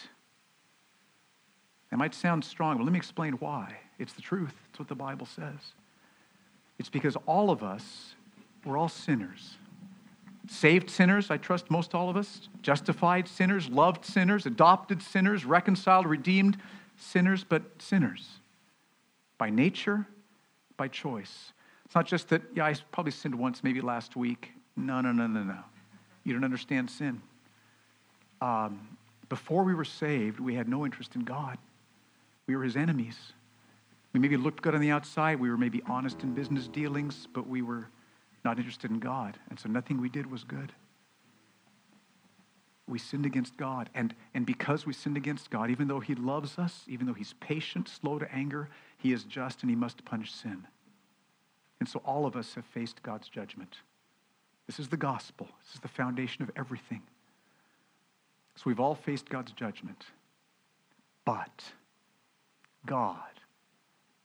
It 1.92 1.96
might 1.96 2.14
sound 2.14 2.44
strong, 2.44 2.78
but 2.78 2.84
let 2.84 2.92
me 2.92 2.98
explain 2.98 3.34
why. 3.34 3.76
It's 3.98 4.12
the 4.12 4.22
truth. 4.22 4.54
It's 4.70 4.78
what 4.78 4.88
the 4.88 4.94
Bible 4.94 5.26
says. 5.26 5.74
It's 6.78 6.88
because 6.88 7.16
all 7.26 7.50
of 7.50 7.62
us, 7.62 8.14
we're 8.64 8.76
all 8.76 8.88
sinners. 8.88 9.56
Saved 10.48 10.90
sinners, 10.90 11.30
I 11.30 11.38
trust 11.38 11.70
most 11.70 11.94
all 11.94 12.08
of 12.08 12.16
us. 12.16 12.48
Justified 12.62 13.26
sinners, 13.26 13.68
loved 13.68 14.04
sinners, 14.04 14.46
adopted 14.46 15.02
sinners, 15.02 15.44
reconciled, 15.44 16.06
redeemed 16.06 16.58
sinners, 16.96 17.44
but 17.44 17.62
sinners. 17.78 18.28
By 19.38 19.50
nature, 19.50 20.06
by 20.76 20.88
choice. 20.88 21.52
It's 21.84 21.94
not 21.94 22.06
just 22.06 22.28
that, 22.28 22.42
yeah, 22.54 22.66
I 22.66 22.74
probably 22.92 23.12
sinned 23.12 23.34
once, 23.34 23.64
maybe 23.64 23.80
last 23.80 24.16
week. 24.16 24.52
No, 24.76 25.00
no, 25.00 25.12
no, 25.12 25.26
no, 25.26 25.42
no. 25.42 25.58
You 26.24 26.32
don't 26.34 26.44
understand 26.44 26.90
sin. 26.90 27.22
Um, 28.40 28.96
before 29.28 29.64
we 29.64 29.74
were 29.74 29.84
saved, 29.84 30.40
we 30.40 30.54
had 30.54 30.68
no 30.68 30.84
interest 30.84 31.16
in 31.16 31.22
God. 31.22 31.58
We 32.46 32.56
were 32.56 32.64
his 32.64 32.76
enemies. 32.76 33.16
We 34.12 34.20
maybe 34.20 34.36
looked 34.36 34.62
good 34.62 34.74
on 34.74 34.80
the 34.80 34.90
outside. 34.90 35.40
We 35.40 35.50
were 35.50 35.58
maybe 35.58 35.82
honest 35.86 36.22
in 36.22 36.34
business 36.34 36.68
dealings, 36.68 37.28
but 37.32 37.46
we 37.46 37.62
were 37.62 37.88
not 38.44 38.58
interested 38.58 38.90
in 38.90 38.98
God. 38.98 39.36
And 39.50 39.58
so 39.58 39.68
nothing 39.68 40.00
we 40.00 40.08
did 40.08 40.30
was 40.30 40.44
good. 40.44 40.72
We 42.88 42.98
sinned 42.98 43.26
against 43.26 43.56
God. 43.56 43.90
And, 43.94 44.14
and 44.32 44.46
because 44.46 44.86
we 44.86 44.92
sinned 44.92 45.16
against 45.16 45.50
God, 45.50 45.70
even 45.70 45.88
though 45.88 46.00
He 46.00 46.14
loves 46.14 46.56
us, 46.56 46.84
even 46.86 47.06
though 47.06 47.12
He's 47.12 47.34
patient, 47.40 47.88
slow 47.88 48.18
to 48.18 48.32
anger, 48.32 48.68
He 48.96 49.12
is 49.12 49.24
just 49.24 49.62
and 49.62 49.70
He 49.70 49.76
must 49.76 50.04
punish 50.04 50.32
sin. 50.32 50.66
And 51.80 51.88
so 51.88 52.00
all 52.04 52.24
of 52.24 52.36
us 52.36 52.54
have 52.54 52.64
faced 52.64 53.02
God's 53.02 53.28
judgment. 53.28 53.78
This 54.66 54.78
is 54.78 54.88
the 54.88 54.96
gospel, 54.96 55.48
this 55.64 55.74
is 55.74 55.80
the 55.80 55.88
foundation 55.88 56.42
of 56.42 56.50
everything. 56.56 57.02
So 58.54 58.62
we've 58.66 58.80
all 58.80 58.94
faced 58.94 59.28
God's 59.28 59.52
judgment. 59.52 60.06
But 61.24 61.64
God, 62.86 63.18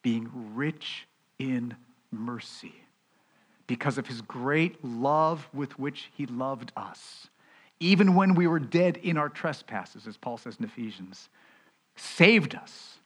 being 0.02 0.30
rich 0.56 1.08
in 1.40 1.76
mercy, 2.12 2.76
because 3.68 3.98
of 3.98 4.08
his 4.08 4.22
great 4.22 4.84
love 4.84 5.48
with 5.54 5.78
which 5.80 6.10
he 6.16 6.26
loved 6.26 6.72
us, 6.76 7.28
even 7.80 8.16
when 8.16 8.36
we 8.36 8.48
were 8.48 8.60
dead 8.60 8.98
in 8.98 9.18
our 9.18 9.30
trespasses, 9.30 10.06
as 10.08 10.18
Paul 10.18 10.38
says 10.38 10.58
in 10.60 10.66
Ephesians, 10.66 11.30
saved 11.96 12.56
us. 12.56 12.98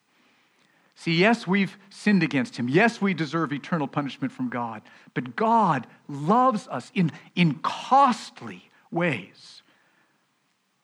See, 0.95 1.13
yes, 1.13 1.45
we've 1.45 1.77
sinned 1.89 2.23
against 2.23 2.55
him. 2.55 2.69
Yes, 2.69 3.01
we 3.01 3.13
deserve 3.13 3.51
eternal 3.51 3.87
punishment 3.87 4.31
from 4.31 4.49
God. 4.49 4.81
But 5.13 5.35
God 5.35 5.87
loves 6.07 6.67
us 6.69 6.89
in, 6.95 7.11
in 7.35 7.55
costly 7.55 8.69
ways. 8.91 9.61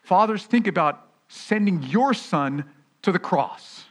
Fathers, 0.03 0.45
think 0.45 0.67
about 0.67 1.07
sending 1.29 1.81
your 1.83 2.13
son 2.13 2.65
to 3.03 3.11
the 3.11 3.19
cross. 3.19 3.85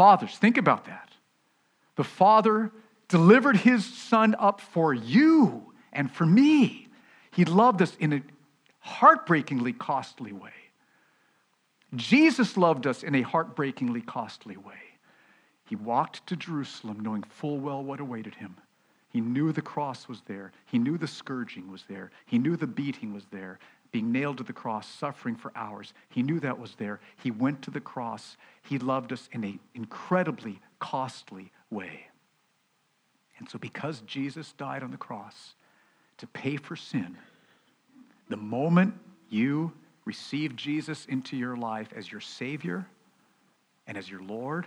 Fathers, 0.00 0.38
think 0.38 0.56
about 0.56 0.86
that. 0.86 1.10
The 1.96 2.04
Father 2.04 2.72
delivered 3.08 3.58
his 3.58 3.84
son 3.84 4.34
up 4.38 4.62
for 4.62 4.94
you 4.94 5.74
and 5.92 6.10
for 6.10 6.24
me. 6.24 6.88
He 7.32 7.44
loved 7.44 7.82
us 7.82 7.94
in 8.00 8.14
a 8.14 8.22
heartbreakingly 8.78 9.74
costly 9.74 10.32
way. 10.32 10.54
Jesus 11.96 12.56
loved 12.56 12.86
us 12.86 13.02
in 13.02 13.14
a 13.14 13.20
heartbreakingly 13.20 14.00
costly 14.00 14.56
way. 14.56 14.80
He 15.66 15.76
walked 15.76 16.26
to 16.28 16.34
Jerusalem 16.34 17.00
knowing 17.00 17.22
full 17.22 17.58
well 17.58 17.84
what 17.84 18.00
awaited 18.00 18.36
him. 18.36 18.56
He 19.10 19.20
knew 19.20 19.52
the 19.52 19.60
cross 19.60 20.08
was 20.08 20.22
there. 20.22 20.52
He 20.64 20.78
knew 20.78 20.96
the 20.96 21.06
scourging 21.06 21.70
was 21.70 21.84
there. 21.90 22.10
He 22.24 22.38
knew 22.38 22.56
the 22.56 22.66
beating 22.66 23.12
was 23.12 23.26
there, 23.30 23.58
being 23.90 24.12
nailed 24.12 24.38
to 24.38 24.44
the 24.44 24.52
cross, 24.52 24.88
suffering 24.88 25.36
for 25.36 25.52
hours. 25.56 25.92
He 26.08 26.22
knew 26.22 26.40
that 26.40 26.58
was 26.58 26.74
there. 26.76 27.00
He 27.22 27.30
went 27.30 27.62
to 27.62 27.70
the 27.70 27.80
cross. 27.80 28.36
He 28.62 28.78
loved 28.78 29.12
us 29.12 29.28
in 29.32 29.44
an 29.44 29.60
incredibly 29.74 30.60
costly 30.78 31.50
way. 31.70 32.06
And 33.38 33.48
so, 33.48 33.58
because 33.58 34.00
Jesus 34.02 34.52
died 34.52 34.82
on 34.82 34.90
the 34.90 34.96
cross 34.96 35.54
to 36.18 36.26
pay 36.26 36.56
for 36.56 36.76
sin, 36.76 37.16
the 38.28 38.36
moment 38.36 38.94
you 39.28 39.72
receive 40.04 40.56
Jesus 40.56 41.06
into 41.06 41.36
your 41.36 41.56
life 41.56 41.88
as 41.96 42.10
your 42.10 42.20
Savior 42.20 42.86
and 43.86 43.96
as 43.96 44.10
your 44.10 44.22
Lord 44.22 44.66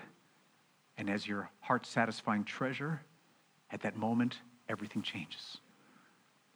and 0.97 1.09
as 1.09 1.27
your 1.27 1.49
heart 1.61 1.85
satisfying 1.85 2.43
treasure, 2.43 3.01
at 3.71 3.81
that 3.81 3.95
moment, 3.95 4.37
everything 4.69 5.01
changes. 5.01 5.57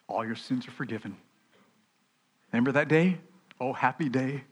All 0.08 0.26
your 0.26 0.36
sins 0.36 0.68
are 0.68 0.72
forgiven. 0.72 1.18
Remember 2.52 2.72
that 2.72 2.88
day? 2.88 3.18
Oh, 3.60 3.74
happy 3.74 4.10
day. 4.10 4.44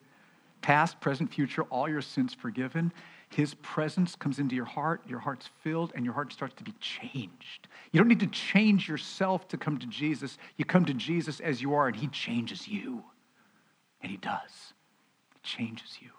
Past, 0.61 0.99
present, 0.99 1.31
future, 1.31 1.63
all 1.63 1.87
your 1.87 2.01
sins 2.01 2.33
forgiven. 2.33 2.91
His 3.29 3.53
presence 3.55 4.15
comes 4.15 4.39
into 4.39 4.55
your 4.55 4.65
heart, 4.65 5.01
your 5.07 5.19
heart's 5.19 5.49
filled, 5.61 5.91
and 5.95 6.05
your 6.05 6.13
heart 6.13 6.31
starts 6.31 6.55
to 6.55 6.63
be 6.63 6.73
changed. 6.79 7.67
You 7.91 7.99
don't 7.99 8.07
need 8.07 8.19
to 8.21 8.27
change 8.27 8.87
yourself 8.87 9.47
to 9.49 9.57
come 9.57 9.77
to 9.77 9.87
Jesus. 9.87 10.37
You 10.57 10.65
come 10.65 10.85
to 10.85 10.93
Jesus 10.93 11.39
as 11.39 11.61
you 11.61 11.73
are, 11.73 11.87
and 11.87 11.95
He 11.95 12.07
changes 12.07 12.67
you. 12.67 13.03
And 14.01 14.11
He 14.11 14.17
does. 14.17 14.73
He 15.33 15.39
changes 15.43 15.97
you. 16.01 16.09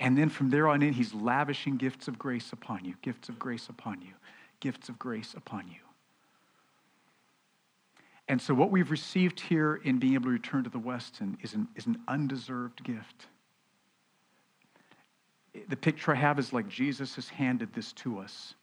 And 0.00 0.18
then 0.18 0.28
from 0.28 0.50
there 0.50 0.68
on 0.68 0.82
in, 0.82 0.92
He's 0.92 1.14
lavishing 1.14 1.76
gifts 1.76 2.08
of 2.08 2.18
grace 2.18 2.52
upon 2.52 2.84
you, 2.84 2.94
gifts 3.02 3.28
of 3.28 3.38
grace 3.38 3.68
upon 3.68 4.02
you, 4.02 4.14
gifts 4.60 4.88
of 4.88 4.98
grace 4.98 5.34
upon 5.34 5.68
you. 5.68 5.91
And 8.28 8.40
so, 8.40 8.54
what 8.54 8.70
we've 8.70 8.90
received 8.90 9.40
here 9.40 9.80
in 9.84 9.98
being 9.98 10.14
able 10.14 10.26
to 10.26 10.30
return 10.30 10.64
to 10.64 10.70
the 10.70 10.78
Westin 10.78 11.36
is 11.42 11.54
an, 11.54 11.68
is 11.74 11.86
an 11.86 11.98
undeserved 12.08 12.82
gift. 12.84 13.26
The 15.68 15.76
picture 15.76 16.12
I 16.12 16.16
have 16.16 16.38
is 16.38 16.52
like 16.52 16.68
Jesus 16.68 17.14
has 17.16 17.28
handed 17.28 17.74
this 17.74 17.92
to 17.94 18.18
us. 18.18 18.54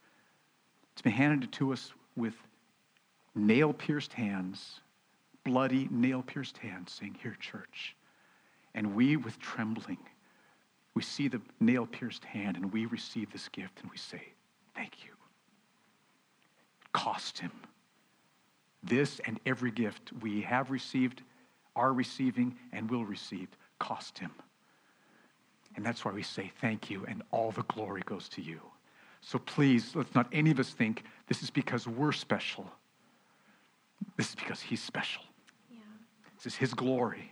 It's 0.94 1.02
been 1.02 1.12
handed 1.12 1.52
to 1.54 1.72
us 1.72 1.94
with 2.16 2.34
nail 3.36 3.74
pierced 3.74 4.14
hands, 4.14 4.80
bloody, 5.44 5.88
nail 5.92 6.24
pierced 6.24 6.58
hands, 6.58 6.92
saying, 6.94 7.18
Here, 7.22 7.38
church. 7.40 7.96
And 8.74 8.96
we, 8.96 9.18
with 9.18 9.40
trembling, 9.40 9.98
we 10.94 11.02
see 11.02 11.28
the 11.28 11.42
nail 11.60 11.86
pierced 11.86 12.26
hand 12.26 12.58
and 12.58 12.72
we 12.72 12.86
receive 12.86 13.32
this 13.32 13.48
gift 13.50 13.82
and 13.82 13.92
we 13.92 13.98
say, 13.98 14.22
Thank 14.74 15.04
you. 15.04 15.12
It 16.86 16.92
cost 16.92 17.40
him. 17.40 17.52
This 18.84 19.20
and 19.26 19.40
every 19.46 19.72
gift 19.72 20.12
we 20.22 20.42
have 20.42 20.72
received, 20.72 21.22
are 21.76 21.94
receiving, 21.94 22.56
and 22.72 22.90
will 22.90 23.06
receive 23.06 23.50
cost 23.80 24.20
him. 24.20 24.32
And 25.76 25.86
that's 25.86 26.04
why 26.04 26.12
we 26.12 26.24
say 26.24 26.52
thank 26.62 26.90
you, 26.90 27.06
and 27.08 27.24
all 27.32 27.52
the 27.52 27.64
glory 27.64 28.02
goes 28.06 28.28
to 28.30 28.42
you. 28.42 28.60
So 29.22 29.40
please, 29.40 29.96
let's 29.96 30.16
not 30.16 30.28
any 30.32 30.52
of 30.52 30.60
us 30.60 30.72
think 30.72 31.04
this 31.28 31.44
is 31.44 31.50
because 31.50 31.88
we're 31.88 32.12
special. 32.12 32.70
This 34.18 34.30
is 34.30 34.36
because 34.36 34.62
he's 34.62 34.82
special. 34.82 35.24
Yeah. 35.70 35.80
This 36.38 36.54
is 36.54 36.56
his 36.56 36.74
glory. 36.74 37.32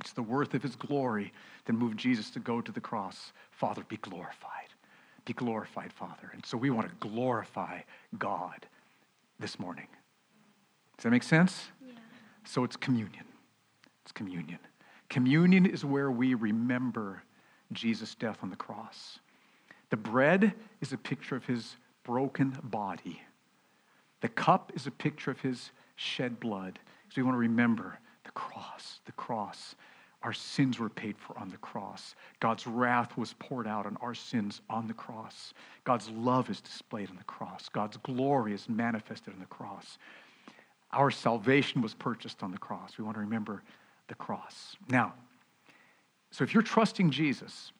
It's 0.00 0.12
the 0.12 0.22
worth 0.22 0.54
of 0.54 0.62
his 0.62 0.76
glory 0.76 1.32
that 1.64 1.72
moved 1.72 1.98
Jesus 1.98 2.30
to 2.30 2.40
go 2.40 2.60
to 2.60 2.72
the 2.72 2.80
cross. 2.80 3.32
Father, 3.50 3.82
be 3.88 3.96
glorified. 3.96 4.68
Be 5.24 5.32
glorified, 5.32 5.92
Father. 5.92 6.30
And 6.32 6.44
so 6.44 6.56
we 6.56 6.70
want 6.70 6.88
to 6.88 7.08
glorify 7.08 7.80
God 8.18 8.66
this 9.38 9.58
morning. 9.58 9.86
Does 10.98 11.04
that 11.04 11.10
make 11.10 11.22
sense? 11.22 11.68
Yeah. 11.80 11.92
So 12.44 12.64
it's 12.64 12.76
communion. 12.76 13.24
It's 14.02 14.12
communion. 14.12 14.58
Communion 15.08 15.64
is 15.64 15.84
where 15.84 16.10
we 16.10 16.34
remember 16.34 17.22
Jesus' 17.72 18.14
death 18.14 18.38
on 18.42 18.50
the 18.50 18.56
cross. 18.56 19.20
The 19.90 19.96
bread 19.96 20.54
is 20.80 20.92
a 20.92 20.98
picture 20.98 21.36
of 21.36 21.46
his 21.46 21.76
broken 22.02 22.58
body. 22.64 23.22
The 24.20 24.28
cup 24.28 24.72
is 24.74 24.86
a 24.86 24.90
picture 24.90 25.30
of 25.30 25.40
his 25.40 25.70
shed 25.96 26.40
blood. 26.40 26.78
So 27.08 27.14
we 27.18 27.22
want 27.22 27.34
to 27.34 27.40
remember 27.40 27.98
the 28.24 28.32
cross, 28.32 29.00
the 29.06 29.12
cross. 29.12 29.76
Our 30.22 30.32
sins 30.32 30.80
were 30.80 30.88
paid 30.88 31.16
for 31.16 31.38
on 31.38 31.48
the 31.48 31.58
cross. 31.58 32.16
God's 32.40 32.66
wrath 32.66 33.16
was 33.16 33.34
poured 33.38 33.68
out 33.68 33.86
on 33.86 33.96
our 34.00 34.14
sins 34.14 34.60
on 34.68 34.88
the 34.88 34.94
cross. 34.94 35.54
God's 35.84 36.10
love 36.10 36.50
is 36.50 36.60
displayed 36.60 37.08
on 37.08 37.16
the 37.16 37.24
cross. 37.24 37.68
God's 37.68 37.98
glory 37.98 38.52
is 38.52 38.68
manifested 38.68 39.32
on 39.32 39.38
the 39.38 39.46
cross. 39.46 39.96
Our 40.92 41.10
salvation 41.10 41.82
was 41.82 41.94
purchased 41.94 42.42
on 42.42 42.50
the 42.50 42.58
cross. 42.58 42.96
We 42.98 43.04
want 43.04 43.16
to 43.16 43.20
remember 43.20 43.62
the 44.08 44.14
cross. 44.14 44.76
Now, 44.88 45.14
so 46.30 46.44
if 46.44 46.54
you're 46.54 46.62
trusting 46.62 47.10
Jesus, 47.10 47.72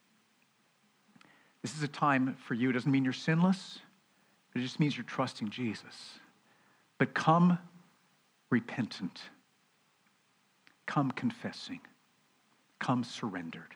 this 1.62 1.76
is 1.76 1.82
a 1.82 1.88
time 1.88 2.36
for 2.46 2.54
you. 2.54 2.70
It 2.70 2.74
doesn't 2.74 2.90
mean 2.90 3.04
you're 3.04 3.12
sinless, 3.12 3.78
it 4.54 4.61
just 4.61 4.80
means 4.80 4.96
you're 4.96 5.04
trusting 5.04 5.50
Jesus. 5.50 6.18
But 6.98 7.14
come 7.14 7.59
repentant, 8.50 9.20
come 10.86 11.11
confessing, 11.12 11.80
come 12.78 13.04
surrendered 13.04 13.74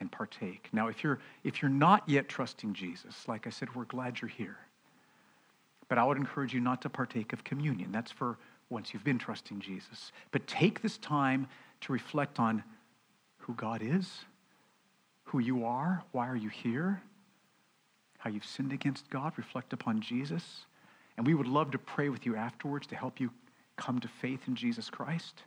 and 0.00 0.10
partake. 0.10 0.68
Now, 0.72 0.88
if 0.88 1.04
you're, 1.04 1.20
if 1.44 1.62
you're 1.62 1.70
not 1.70 2.08
yet 2.08 2.28
trusting 2.28 2.74
Jesus, 2.74 3.28
like 3.28 3.46
I 3.46 3.50
said, 3.50 3.74
we're 3.74 3.84
glad 3.84 4.20
you're 4.20 4.28
here. 4.28 4.56
But 5.88 5.98
I 5.98 6.04
would 6.04 6.16
encourage 6.16 6.54
you 6.54 6.60
not 6.60 6.82
to 6.82 6.88
partake 6.88 7.32
of 7.32 7.44
communion. 7.44 7.92
That's 7.92 8.10
for 8.10 8.38
once 8.70 8.94
you've 8.94 9.04
been 9.04 9.18
trusting 9.18 9.60
Jesus. 9.60 10.12
But 10.30 10.46
take 10.46 10.80
this 10.80 10.96
time 10.98 11.48
to 11.82 11.92
reflect 11.92 12.38
on 12.38 12.62
who 13.38 13.54
God 13.54 13.82
is, 13.82 14.24
who 15.24 15.40
you 15.40 15.64
are, 15.64 16.02
why 16.12 16.28
are 16.28 16.36
you 16.36 16.48
here, 16.48 17.02
how 18.18 18.30
you've 18.30 18.44
sinned 18.44 18.72
against 18.72 19.10
God. 19.10 19.32
Reflect 19.36 19.72
upon 19.72 20.00
Jesus. 20.00 20.66
And 21.16 21.26
we 21.26 21.34
would 21.34 21.46
love 21.46 21.70
to 21.72 21.78
pray 21.78 22.08
with 22.08 22.24
you 22.26 22.36
afterwards 22.36 22.86
to 22.88 22.96
help 22.96 23.18
you 23.18 23.30
come 23.76 23.98
to 24.00 24.08
faith 24.08 24.40
in 24.46 24.54
Jesus 24.54 24.90
Christ. 24.90 25.42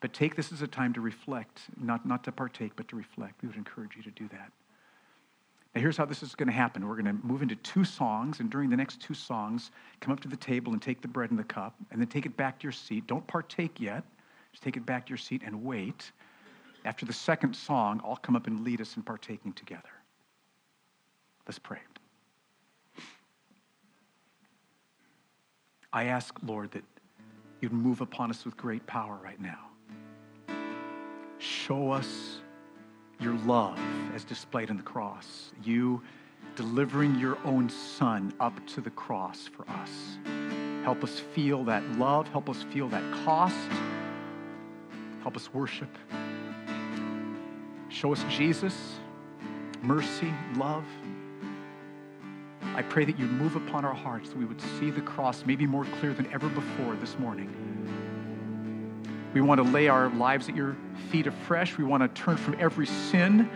But 0.00 0.12
take 0.12 0.36
this 0.36 0.52
as 0.52 0.62
a 0.62 0.66
time 0.66 0.92
to 0.94 1.00
reflect, 1.00 1.60
not, 1.80 2.06
not 2.06 2.24
to 2.24 2.32
partake, 2.32 2.72
but 2.76 2.88
to 2.88 2.96
reflect. 2.96 3.42
We 3.42 3.48
would 3.48 3.56
encourage 3.56 3.96
you 3.96 4.02
to 4.02 4.10
do 4.10 4.28
that. 4.28 4.52
Now, 5.74 5.80
here's 5.80 5.96
how 5.96 6.04
this 6.04 6.22
is 6.22 6.34
going 6.34 6.48
to 6.48 6.52
happen. 6.52 6.86
We're 6.86 7.00
going 7.00 7.16
to 7.16 7.26
move 7.26 7.40
into 7.40 7.56
two 7.56 7.84
songs, 7.84 8.40
and 8.40 8.50
during 8.50 8.68
the 8.68 8.76
next 8.76 9.00
two 9.00 9.14
songs, 9.14 9.70
come 10.00 10.12
up 10.12 10.20
to 10.20 10.28
the 10.28 10.36
table 10.36 10.74
and 10.74 10.82
take 10.82 11.00
the 11.00 11.08
bread 11.08 11.30
and 11.30 11.38
the 11.38 11.44
cup, 11.44 11.74
and 11.90 12.00
then 12.00 12.08
take 12.08 12.26
it 12.26 12.36
back 12.36 12.58
to 12.58 12.64
your 12.64 12.72
seat. 12.72 13.06
Don't 13.06 13.26
partake 13.26 13.80
yet. 13.80 14.04
Just 14.52 14.62
take 14.62 14.76
it 14.76 14.84
back 14.84 15.06
to 15.06 15.10
your 15.10 15.18
seat 15.18 15.42
and 15.46 15.64
wait. 15.64 16.12
After 16.84 17.06
the 17.06 17.12
second 17.12 17.56
song, 17.56 18.02
I'll 18.04 18.16
come 18.16 18.36
up 18.36 18.46
and 18.46 18.64
lead 18.64 18.82
us 18.82 18.96
in 18.96 19.02
partaking 19.02 19.54
together. 19.54 19.88
Let's 21.46 21.58
pray. 21.58 21.78
I 25.90 26.04
ask, 26.04 26.34
Lord, 26.44 26.70
that 26.72 26.84
you'd 27.62 27.72
move 27.72 28.02
upon 28.02 28.28
us 28.30 28.44
with 28.44 28.56
great 28.58 28.86
power 28.86 29.18
right 29.22 29.40
now. 29.40 29.70
Show 31.38 31.92
us 31.92 32.41
your 33.22 33.34
love 33.46 33.78
as 34.14 34.24
displayed 34.24 34.68
in 34.68 34.76
the 34.76 34.82
cross. 34.82 35.52
You 35.62 36.02
delivering 36.56 37.18
your 37.18 37.38
own 37.44 37.70
son 37.70 38.34
up 38.40 38.54
to 38.66 38.80
the 38.80 38.90
cross 38.90 39.48
for 39.48 39.68
us. 39.70 40.18
Help 40.84 41.04
us 41.04 41.20
feel 41.20 41.64
that 41.64 41.82
love. 41.98 42.28
Help 42.28 42.50
us 42.50 42.62
feel 42.64 42.88
that 42.88 43.24
cost. 43.24 43.56
Help 45.22 45.36
us 45.36 45.54
worship. 45.54 45.88
Show 47.88 48.12
us 48.12 48.24
Jesus, 48.28 48.74
mercy, 49.82 50.32
love. 50.56 50.84
I 52.74 52.82
pray 52.82 53.04
that 53.04 53.18
you 53.18 53.26
move 53.26 53.54
upon 53.54 53.84
our 53.84 53.94
hearts, 53.94 54.30
that 54.30 54.38
we 54.38 54.44
would 54.44 54.60
see 54.78 54.90
the 54.90 55.02
cross 55.02 55.44
maybe 55.46 55.66
more 55.66 55.84
clear 56.00 56.14
than 56.14 56.26
ever 56.32 56.48
before 56.48 56.96
this 56.96 57.18
morning. 57.18 57.54
We 59.34 59.40
want 59.40 59.64
to 59.64 59.70
lay 59.70 59.88
our 59.88 60.10
lives 60.10 60.48
at 60.48 60.56
your 60.56 60.76
feet 61.10 61.26
afresh. 61.26 61.78
We 61.78 61.84
want 61.84 62.02
to 62.02 62.22
turn 62.22 62.36
from 62.36 62.56
every 62.58 62.86
sin. 62.86 63.50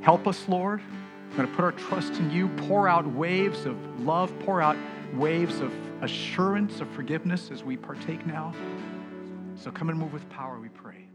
Help 0.00 0.26
us, 0.26 0.48
Lord. 0.48 0.80
We're 1.30 1.36
going 1.36 1.48
to 1.48 1.54
put 1.54 1.64
our 1.64 1.72
trust 1.72 2.14
in 2.14 2.30
you. 2.30 2.48
Pour 2.66 2.88
out 2.88 3.06
waves 3.06 3.66
of 3.66 3.76
love, 4.00 4.36
pour 4.40 4.60
out 4.62 4.76
waves 5.14 5.60
of 5.60 5.72
assurance 6.02 6.80
of 6.80 6.88
forgiveness 6.90 7.50
as 7.50 7.62
we 7.62 7.76
partake 7.76 8.26
now. 8.26 8.54
So 9.56 9.70
come 9.70 9.88
and 9.88 9.98
move 9.98 10.12
with 10.12 10.28
power, 10.28 10.58
we 10.60 10.68
pray. 10.68 11.08